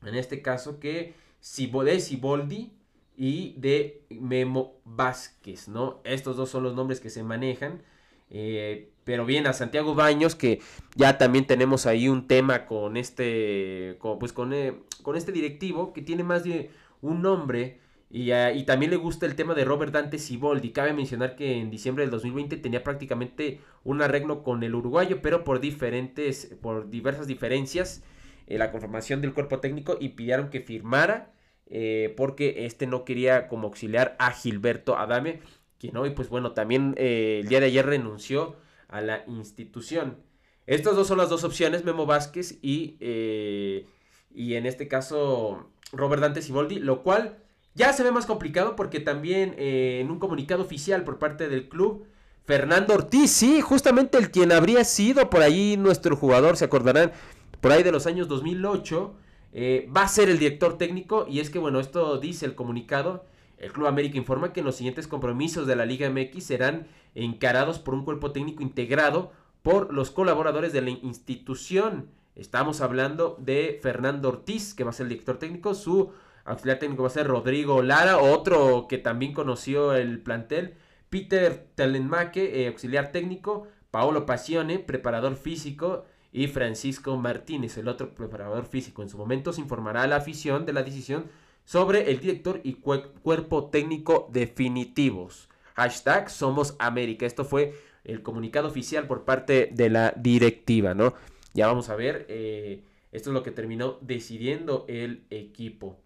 en 0.04 0.16
este 0.16 0.42
caso, 0.42 0.80
que 0.80 1.14
de 1.40 2.00
Siboldi 2.00 2.72
y 3.18 3.54
de 3.58 4.04
Memo 4.10 4.80
Vázquez, 4.86 5.68
¿no? 5.68 6.02
Estos 6.04 6.38
dos 6.38 6.50
son 6.50 6.64
los 6.64 6.76
nombres 6.76 7.00
que 7.00 7.10
se 7.10 7.24
manejan. 7.24 7.82
Eh, 8.30 8.92
pero 9.04 9.26
bien, 9.26 9.48
a 9.48 9.54
Santiago 9.54 9.96
Baños, 9.96 10.36
que 10.36 10.62
ya 10.96 11.18
también 11.18 11.48
tenemos 11.48 11.86
ahí 11.86 12.08
un 12.08 12.28
tema 12.28 12.66
con 12.66 12.96
este, 12.96 13.98
pues 14.20 14.34
con, 14.34 14.54
con 15.02 15.16
este 15.16 15.32
directivo, 15.32 15.94
que 15.94 16.02
tiene 16.02 16.24
más 16.24 16.44
de 16.44 16.70
un 17.02 17.22
nombre 17.22 17.80
y, 18.12 18.64
también 18.64 18.90
le 18.90 18.98
gusta 18.98 19.28
el 19.28 19.36
tema 19.36 19.54
de 19.54 19.66
Robert 19.66 19.94
Dante 19.94 20.18
Siboldi. 20.18 20.72
Cabe 20.72 20.94
mencionar 20.94 21.36
que 21.36 21.60
en 21.60 21.70
diciembre 21.70 22.04
del 22.04 22.12
2020 22.12 22.58
tenía 22.58 22.84
prácticamente 22.84 23.60
un 23.84 24.02
arreglo 24.02 24.44
con 24.44 24.64
el 24.64 24.74
uruguayo, 24.74 25.22
pero 25.22 25.44
por 25.44 25.60
diferentes, 25.60 26.58
por 26.62 26.90
diversas 26.90 27.28
diferencias, 27.28 28.04
en 28.50 28.60
la 28.60 28.72
conformación 28.72 29.22
del 29.22 29.34
cuerpo 29.34 29.60
técnico 29.60 29.98
y 30.00 30.10
pidieron 30.10 30.50
que 30.50 30.60
firmara 30.60 31.32
eh, 31.68 32.14
porque 32.18 32.66
este 32.66 32.88
no 32.88 33.06
quería 33.06 33.48
como 33.48 33.68
auxiliar 33.68 34.16
a 34.20 34.32
Gilberto 34.32 34.98
Adame, 34.98 35.40
quien 35.80 35.96
hoy, 35.96 36.10
pues 36.10 36.28
bueno, 36.30 36.52
también 36.52 36.96
eh, 36.98 37.40
el 37.42 37.48
día 37.48 37.60
de 37.62 37.68
ayer 37.68 37.86
renunció 37.86 38.58
a 38.90 39.02
la 39.02 39.24
institución. 39.28 40.18
Estas 40.66 40.96
dos 40.96 41.08
son 41.08 41.18
las 41.18 41.30
dos 41.30 41.44
opciones, 41.44 41.86
Memo 41.86 42.06
Vázquez 42.06 42.60
y, 42.62 42.98
eh, 43.00 43.88
y 44.34 44.56
en 44.56 44.66
este 44.66 44.88
caso 44.88 45.72
Robert 45.92 46.22
Dante 46.22 46.42
Siboldi, 46.42 46.80
lo 46.80 47.02
cual 47.02 47.38
ya 47.76 47.94
se 47.94 48.04
ve 48.04 48.12
más 48.12 48.26
complicado 48.26 48.76
porque 48.76 49.00
también 49.00 49.56
eh, 49.58 50.00
en 50.02 50.12
un 50.12 50.20
comunicado 50.20 50.64
oficial 50.64 51.04
por 51.04 51.18
parte 51.18 51.48
del 51.50 51.70
club, 51.70 52.06
Fernando 52.46 52.94
Ortiz, 52.96 53.32
sí, 53.32 53.62
justamente 53.62 54.18
el 54.18 54.32
quien 54.32 54.52
habría 54.52 54.84
sido 54.84 55.30
por 55.30 55.42
ahí 55.42 55.78
nuestro 55.78 56.16
jugador, 56.16 56.58
se 56.58 56.66
acordarán, 56.66 57.12
por 57.62 57.72
ahí 57.72 57.84
de 57.84 57.91
los 57.91 58.08
años 58.08 58.28
2008, 58.28 59.15
eh, 59.52 59.89
va 59.95 60.04
a 60.04 60.08
ser 60.08 60.30
el 60.30 60.39
director 60.39 60.78
técnico 60.78 61.26
y 61.28 61.39
es 61.39 61.50
que 61.50 61.60
bueno, 61.60 61.80
esto 61.80 62.17
dice 62.17 62.45
el 62.45 62.56
comunicado. 62.56 63.26
El 63.58 63.74
Club 63.74 63.88
América 63.88 64.17
informa 64.17 64.54
que 64.54 64.62
los 64.62 64.76
siguientes 64.76 65.08
compromisos 65.08 65.67
de 65.67 65.76
la 65.76 65.86
Liga 65.86 66.10
MX 66.10 66.43
serán 66.43 66.88
encarados 67.15 67.80
por 67.80 67.93
un 67.93 68.06
cuerpo 68.06 68.32
técnico 68.32 68.63
integrado 68.63 69.32
por 69.63 69.93
los 69.93 70.12
colaboradores 70.12 70.72
de 70.72 70.82
la 70.82 70.91
institución. 70.91 72.08
Estamos 72.36 72.80
hablando 72.80 73.36
de 73.39 73.80
Fernando 73.82 74.30
Ortiz, 74.30 74.74
que 74.74 74.86
va 74.86 74.91
a 74.91 74.93
ser 74.93 75.06
el 75.06 75.10
director 75.10 75.38
técnico, 75.38 75.74
su 75.74 76.13
Auxiliar 76.50 76.80
técnico 76.80 77.04
va 77.04 77.10
a 77.10 77.12
ser 77.12 77.28
Rodrigo 77.28 77.84
Lara, 77.84 78.17
otro 78.17 78.88
que 78.88 78.98
también 78.98 79.34
conoció 79.34 79.93
el 79.93 80.19
plantel. 80.19 80.74
Peter 81.10 81.67
Telenmaque, 81.76 82.63
eh, 82.63 82.67
auxiliar 82.67 83.12
técnico. 83.12 83.67
Paolo 83.91 84.26
Pasione, 84.26 84.80
preparador 84.80 85.36
físico. 85.36 86.06
Y 86.32 86.48
Francisco 86.48 87.18
Martínez, 87.18 87.78
el 87.78 87.88
otro 87.88 88.13
preparador 88.13 88.65
físico. 88.65 89.02
En 89.02 89.10
su 89.10 89.18
momento 89.18 89.52
se 89.52 89.62
informará 89.62 90.04
a 90.04 90.08
la 90.08 90.18
afición 90.18 90.65
de 90.65 90.74
la 90.74 90.84
decisión 90.84 91.26
sobre 91.65 92.12
el 92.12 92.20
director 92.20 92.62
y 92.63 92.74
cuerpo 92.74 93.70
técnico 93.70 94.30
definitivos. 94.32 95.50
Hashtag 95.76 96.30
Somos. 96.30 96.76
Esto 97.22 97.46
fue 97.46 97.74
el 98.04 98.22
comunicado 98.22 98.68
oficial 98.68 99.08
por 99.08 99.24
parte 99.24 99.70
de 99.74 99.89
la 99.89 100.13
directiva, 100.15 100.94
¿no? 100.94 101.13
Ya 101.54 101.68
vamos 101.68 101.89
a 101.89 101.96
ver. 101.96 102.26
Eh, 102.30 102.84
esto 103.12 103.30
es 103.30 103.34
lo 103.34 103.44
que 103.44 103.52
terminó 103.52 103.98
decidiendo 104.02 104.86
el 104.88 105.26
equipo. 105.30 106.00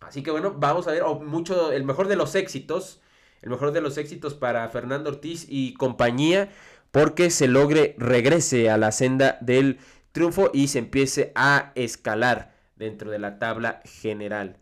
Así 0.00 0.22
que 0.22 0.30
bueno, 0.30 0.54
vamos 0.56 0.86
a 0.86 0.92
ver 0.92 1.02
mucho 1.04 1.72
el 1.72 1.84
mejor 1.84 2.08
de 2.08 2.16
los 2.16 2.34
éxitos, 2.34 3.00
el 3.42 3.50
mejor 3.50 3.72
de 3.72 3.80
los 3.80 3.98
éxitos 3.98 4.34
para 4.34 4.68
Fernando 4.68 5.10
Ortiz 5.10 5.46
y 5.48 5.74
compañía, 5.74 6.50
porque 6.90 7.30
se 7.30 7.48
logre 7.48 7.94
regrese 7.98 8.70
a 8.70 8.78
la 8.78 8.92
senda 8.92 9.38
del 9.40 9.78
triunfo 10.12 10.50
y 10.52 10.68
se 10.68 10.78
empiece 10.78 11.32
a 11.34 11.72
escalar 11.74 12.52
dentro 12.76 13.10
de 13.10 13.18
la 13.18 13.38
tabla 13.38 13.82
general. 13.84 14.56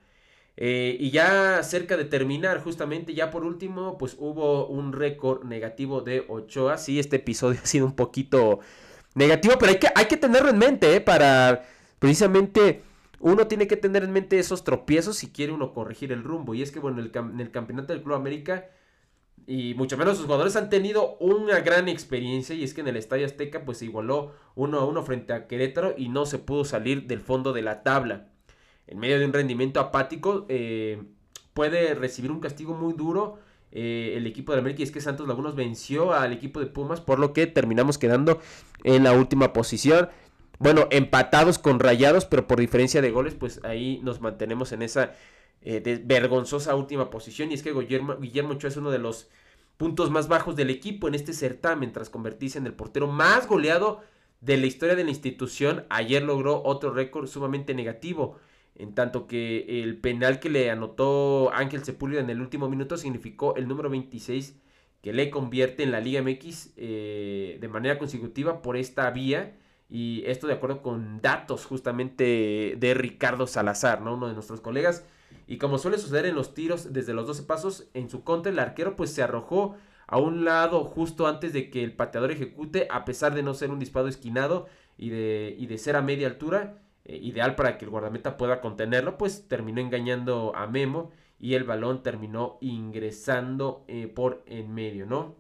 Eh, 0.57 0.97
y 0.99 1.11
ya 1.11 1.63
cerca 1.63 1.97
de 1.97 2.07
terminar, 2.07 2.63
justamente, 2.63 3.15
ya 3.15 3.31
por 3.31 3.45
último, 3.45 3.99
pues 3.99 4.17
hubo 4.19 4.67
un 4.69 4.93
récord 4.93 5.45
negativo 5.45 6.01
de 6.01 6.25
Ochoa. 6.29 6.79
Sí, 6.79 6.99
este 6.99 7.17
episodio 7.17 7.61
ha 7.65 7.67
sido 7.67 7.87
un 7.87 7.95
poquito 7.95 8.61
negativo, 9.15 9.55
pero 9.59 9.73
hay 9.73 9.79
que, 9.79 9.89
hay 9.95 10.07
que 10.07 10.17
tenerlo 10.17 10.49
en 10.49 10.59
mente, 10.59 10.95
¿eh? 10.95 11.01
Para 11.01 11.65
precisamente 11.99 12.83
uno 13.21 13.47
tiene 13.47 13.67
que 13.67 13.77
tener 13.77 14.05
en 14.05 14.13
mente 14.13 14.39
esos 14.39 14.65
tropiezos 14.65 15.17
si 15.17 15.31
quiere 15.31 15.53
uno 15.53 15.73
corregir 15.73 16.13
el 16.13 16.23
rumbo. 16.23 16.55
Y 16.55 16.63
es 16.63 16.71
que, 16.71 16.81
bueno, 16.81 17.01
en 17.01 17.41
el, 17.41 17.51
campeonato 17.51 17.93
del 17.93 18.03
Club 18.03 18.15
América, 18.15 18.67
y 19.47 19.75
mucho 19.75 19.97
menos 19.97 20.17
sus 20.17 20.27
jugadores 20.27 20.57
han 20.57 20.69
tenido 20.71 21.17
una 21.19 21.61
gran 21.61 21.89
experiencia. 21.89 22.55
Y 22.55 22.65
es 22.65 22.75
que 22.75 22.81
en 22.81 22.89
el 22.89 22.97
Estadio 22.97 23.27
Azteca, 23.27 23.65
pues 23.65 23.79
se 23.79 23.85
igualó 23.85 24.33
uno 24.55 24.81
a 24.81 24.85
uno 24.85 25.03
frente 25.03 25.33
a 25.33 25.47
Querétaro 25.47 25.95
y 25.97 26.09
no 26.09 26.27
se 26.27 26.39
pudo 26.39 26.65
salir 26.65 27.07
del 27.07 27.21
fondo 27.21 27.53
de 27.53 27.63
la 27.63 27.83
tabla. 27.83 28.29
En 28.87 28.99
medio 28.99 29.19
de 29.19 29.25
un 29.25 29.33
rendimiento 29.33 29.81
apático, 29.81 30.47
eh, 30.49 31.03
puede 31.55 31.95
recibir 31.95 32.31
un 32.31 32.41
castigo 32.41 32.75
muy 32.75 32.95
duro. 32.95 33.39
Eh, 33.73 34.15
el 34.17 34.27
equipo 34.27 34.53
de 34.53 34.61
América 34.61 34.81
y 34.81 34.85
es 34.85 34.91
que 34.91 35.01
Santos 35.01 35.29
Lagunos 35.29 35.55
venció 35.55 36.13
al 36.13 36.33
equipo 36.33 36.61
de 36.61 36.67
Pumas, 36.67 37.01
por 37.01 37.19
lo 37.19 37.33
que 37.33 37.47
terminamos 37.47 37.99
quedando 37.99 38.41
en 38.85 39.05
la 39.05 39.13
última 39.13 39.53
posición 39.53 40.09
bueno, 40.59 40.89
empatados 40.91 41.59
con 41.59 41.81
rayados, 41.81 42.25
pero 42.25 42.47
por 42.47 42.59
diferencia 42.59 43.03
de 43.03 43.11
goles, 43.11 43.35
pues 43.35 43.61
ahí 43.65 44.01
nos 44.03 44.21
mantenemos 44.21 44.73
en 44.73 44.83
esa 44.83 45.13
eh, 45.67 46.01
vergonzosa 46.05 46.77
última 46.77 47.11
posición. 47.11 47.51
Y 47.51 47.55
es 47.55 47.63
que 47.63 47.73
Guillermo, 47.73 48.17
Guillermo 48.19 48.53
Ochoa 48.53 48.69
es 48.69 48.77
uno 48.77 48.93
de 48.93 49.01
los 49.01 49.29
puntos 49.77 50.11
más 50.13 50.29
bajos 50.29 50.55
del 50.55 50.71
equipo 50.71 51.09
en 51.09 51.17
este 51.17 51.33
certamen, 51.33 51.93
tras 51.93 52.09
convertirse 52.09 52.59
en 52.59 52.67
el 52.67 52.75
portero 52.75 53.09
más 53.09 53.49
goleado 53.49 54.01
de 54.41 54.57
la 54.59 54.67
historia 54.67 54.95
de 54.95 55.03
la 55.03 55.11
institución. 55.11 55.85
Ayer 55.89 56.23
logró 56.23 56.63
otro 56.65 56.93
récord 56.93 57.27
sumamente 57.27 57.75
negativo, 57.75 58.39
en 58.77 58.95
tanto 58.95 59.27
que 59.27 59.83
el 59.83 59.99
penal 59.99 60.39
que 60.39 60.51
le 60.51 60.71
anotó 60.71 61.51
Ángel 61.53 61.85
Sepúlveda 61.85 62.21
en 62.21 62.31
el 62.31 62.41
último 62.41 62.69
minuto 62.69 62.97
significó 62.97 63.57
el 63.57 63.67
número 63.67 63.91
26 63.91 64.55
que 65.03 65.13
le 65.13 65.31
convierte 65.31 65.83
en 65.83 65.91
la 65.91 66.01
Liga 66.01 66.23
MX 66.23 66.75
eh, 66.77 67.59
de 67.61 67.69
manera 67.69 67.99
consecutiva 67.99 68.63
por 68.63 68.77
esta 68.77 69.11
vía 69.11 69.57
Y 69.89 70.23
esto 70.27 70.47
de 70.47 70.55
acuerdo 70.55 70.83
con 70.83 71.21
datos 71.21 71.65
justamente 71.65 72.75
de 72.79 72.95
Ricardo 72.95 73.47
Salazar, 73.47 74.01
¿no? 74.03 74.15
Uno 74.15 74.29
de 74.29 74.35
nuestros 74.35 74.61
colegas. 74.61 75.05
Y 75.47 75.59
como 75.59 75.79
suele 75.79 75.99
suceder 75.99 76.27
en 76.27 76.35
los 76.35 76.55
tiros 76.55 76.93
desde 76.93 77.15
los 77.15 77.27
12 77.27 77.43
pasos, 77.45 77.89
en 77.95 78.11
su 78.11 78.25
contra 78.25 78.53
el 78.53 78.59
arquero 78.59 78.97
pues 78.97 79.11
se 79.11 79.23
arrojó 79.23 79.77
a 80.07 80.19
un 80.19 80.45
lado 80.45 80.85
justo 80.85 81.27
antes 81.27 81.53
de 81.53 81.71
que 81.71 81.83
el 81.83 81.93
pateador 81.93 82.31
ejecute, 82.31 82.87
a 82.91 83.05
pesar 83.05 83.35
de 83.35 83.43
no 83.43 83.55
ser 83.55 83.71
un 83.71 83.79
disparo 83.79 84.09
esquinado 84.09 84.67
y 84.97 85.11
de, 85.11 85.55
y 85.59 85.67
de 85.67 85.79
ser 85.79 85.97
a 85.97 86.03
media 86.03 86.29
altura, 86.29 86.79
eh, 87.05 87.17
ideal 87.17 87.55
para 87.55 87.79
que 87.79 87.85
el 87.85 87.91
guardameta 87.91 88.37
pueda 88.37 88.61
contenerlo, 88.61 89.19
pues 89.19 89.49
terminó 89.49 89.81
engañando 89.81 90.55
a 90.55 90.67
Memo 90.67 91.11
y 91.39 91.55
el 91.55 91.65
balón 91.65 92.03
terminó 92.03 92.59
ingresando 92.61 93.85
eh, 93.89 94.07
por 94.09 94.43
en 94.47 94.73
medio, 94.75 95.07
¿no? 95.07 95.37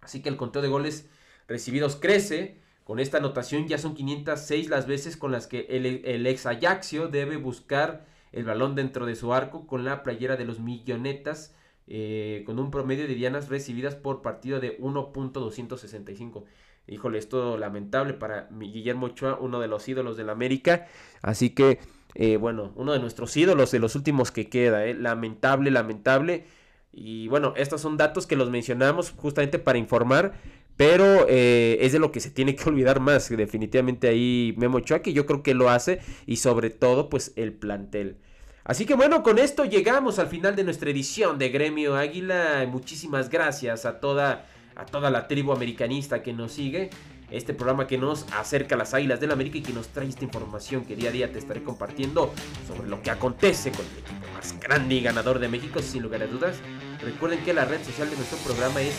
Así 0.00 0.22
que 0.22 0.28
el 0.28 0.36
conteo 0.36 0.62
de 0.62 0.68
goles 0.68 1.08
recibidos 1.46 1.96
crece. 1.96 2.60
Con 2.84 3.00
esta 3.00 3.18
anotación 3.18 3.68
ya 3.68 3.76
son 3.76 3.94
506 3.94 4.70
las 4.70 4.86
veces 4.86 5.16
con 5.18 5.30
las 5.30 5.46
que 5.46 5.66
el, 5.68 5.84
el 6.06 6.26
ex 6.26 6.46
Ajaxio 6.46 7.08
debe 7.08 7.36
buscar 7.36 8.06
el 8.32 8.44
balón 8.44 8.74
dentro 8.74 9.06
de 9.06 9.14
su 9.16 9.32
arco 9.32 9.66
con 9.66 9.84
la 9.84 10.02
playera 10.02 10.36
de 10.36 10.44
los 10.44 10.60
millonetas. 10.60 11.54
Eh, 11.90 12.42
con 12.44 12.58
un 12.58 12.70
promedio 12.70 13.08
de 13.08 13.14
dianas 13.14 13.48
recibidas 13.48 13.94
por 13.94 14.20
partido 14.20 14.60
de 14.60 14.78
1.265. 14.78 16.44
Híjole, 16.86 17.18
esto 17.18 17.56
lamentable 17.56 18.12
para 18.12 18.48
Guillermo 18.50 19.06
Ochoa, 19.06 19.38
uno 19.40 19.58
de 19.58 19.68
los 19.68 19.88
ídolos 19.88 20.16
del 20.16 20.28
América. 20.28 20.86
Así 21.22 21.50
que, 21.50 21.78
eh, 22.14 22.36
bueno, 22.36 22.72
uno 22.76 22.92
de 22.92 22.98
nuestros 22.98 23.34
ídolos 23.36 23.70
de 23.70 23.78
los 23.78 23.94
últimos 23.94 24.30
que 24.30 24.50
queda. 24.50 24.84
Eh. 24.84 24.94
Lamentable, 24.94 25.70
lamentable. 25.70 26.44
Y 26.92 27.28
bueno, 27.28 27.54
estos 27.56 27.80
son 27.80 27.96
datos 27.96 28.26
que 28.26 28.36
los 28.36 28.50
mencionamos 28.50 29.12
justamente 29.12 29.58
para 29.58 29.78
informar. 29.78 30.34
Pero 30.78 31.26
eh, 31.28 31.76
es 31.80 31.92
de 31.92 31.98
lo 31.98 32.12
que 32.12 32.20
se 32.20 32.30
tiene 32.30 32.54
que 32.54 32.66
olvidar 32.68 33.00
más. 33.00 33.28
Definitivamente 33.28 34.08
ahí 34.08 34.54
Memo 34.56 34.78
Ochoa, 34.78 35.02
que 35.02 35.12
yo 35.12 35.26
creo 35.26 35.42
que 35.42 35.52
lo 35.52 35.68
hace. 35.68 36.00
Y 36.24 36.36
sobre 36.36 36.70
todo, 36.70 37.10
pues 37.10 37.32
el 37.36 37.52
plantel. 37.52 38.16
Así 38.64 38.86
que 38.86 38.94
bueno, 38.94 39.22
con 39.22 39.38
esto 39.38 39.64
llegamos 39.64 40.18
al 40.18 40.28
final 40.28 40.54
de 40.54 40.62
nuestra 40.62 40.90
edición 40.90 41.36
de 41.36 41.48
Gremio 41.48 41.96
Águila. 41.96 42.64
Muchísimas 42.70 43.28
gracias 43.28 43.86
a 43.86 43.98
toda 43.98 44.46
a 44.76 44.86
toda 44.86 45.10
la 45.10 45.26
tribu 45.26 45.52
americanista 45.52 46.22
que 46.22 46.32
nos 46.32 46.52
sigue. 46.52 46.90
Este 47.30 47.52
programa 47.52 47.86
que 47.86 47.98
nos 47.98 48.24
acerca 48.32 48.76
a 48.76 48.78
las 48.78 48.94
águilas 48.94 49.20
del 49.20 49.32
América 49.32 49.58
y 49.58 49.62
que 49.62 49.72
nos 49.72 49.88
trae 49.88 50.08
esta 50.08 50.24
información 50.24 50.84
que 50.84 50.94
día 50.94 51.10
a 51.10 51.12
día 51.12 51.32
te 51.32 51.38
estaré 51.38 51.62
compartiendo 51.62 52.32
sobre 52.66 52.88
lo 52.88 53.02
que 53.02 53.10
acontece 53.10 53.70
con 53.72 53.84
el 53.84 53.98
equipo 53.98 54.32
más 54.32 54.58
grande 54.60 54.94
y 54.94 55.00
ganador 55.00 55.40
de 55.40 55.48
México, 55.48 55.80
sin 55.82 56.02
lugar 56.02 56.22
a 56.22 56.26
dudas. 56.26 56.56
Recuerden 57.00 57.44
que 57.44 57.52
la 57.52 57.64
red 57.64 57.84
social 57.84 58.10
de 58.10 58.16
nuestro 58.16 58.38
programa 58.38 58.80
es 58.80 58.94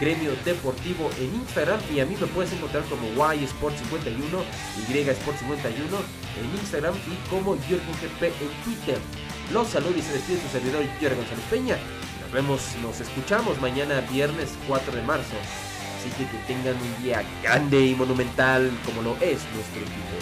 Gremio 0.00 0.32
Deportivo 0.44 1.10
en 1.18 1.34
Instagram 1.34 1.80
y 1.94 2.00
a 2.00 2.06
mí 2.06 2.16
me 2.20 2.26
puedes 2.26 2.52
encontrar 2.52 2.84
como 2.84 3.08
YSport51, 3.08 4.42
YSport51 4.88 5.94
en 6.40 6.58
Instagram 6.58 6.94
y 7.06 7.30
como 7.30 7.54
JürgenGP 7.56 8.22
en 8.22 8.64
Twitter. 8.64 8.98
Los 9.52 9.68
saludos 9.68 9.98
y 9.98 10.02
se 10.02 10.12
despide 10.14 10.40
su 10.40 10.48
servidor 10.48 10.84
Jürgen 10.98 11.18
González 11.18 11.44
Peña 11.50 11.76
vemos, 12.34 12.60
nos 12.82 13.00
escuchamos 13.00 13.60
mañana 13.60 14.00
viernes 14.10 14.58
4 14.66 14.92
de 14.92 15.02
marzo. 15.02 15.36
Así 15.96 16.10
que 16.18 16.28
que 16.28 16.38
tengan 16.46 16.74
un 16.74 17.02
día 17.02 17.22
grande 17.42 17.86
y 17.86 17.94
monumental 17.94 18.70
como 18.84 19.02
lo 19.02 19.14
es 19.16 19.38
nuestro 19.54 19.80
equipo. 19.80 20.16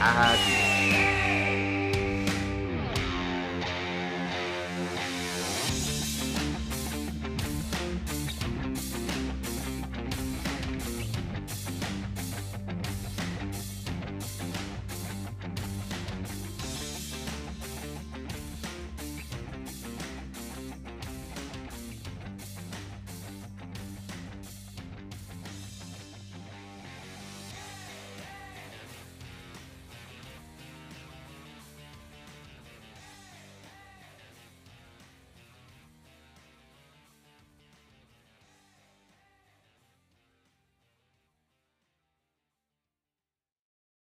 Adiós. 0.00 1.37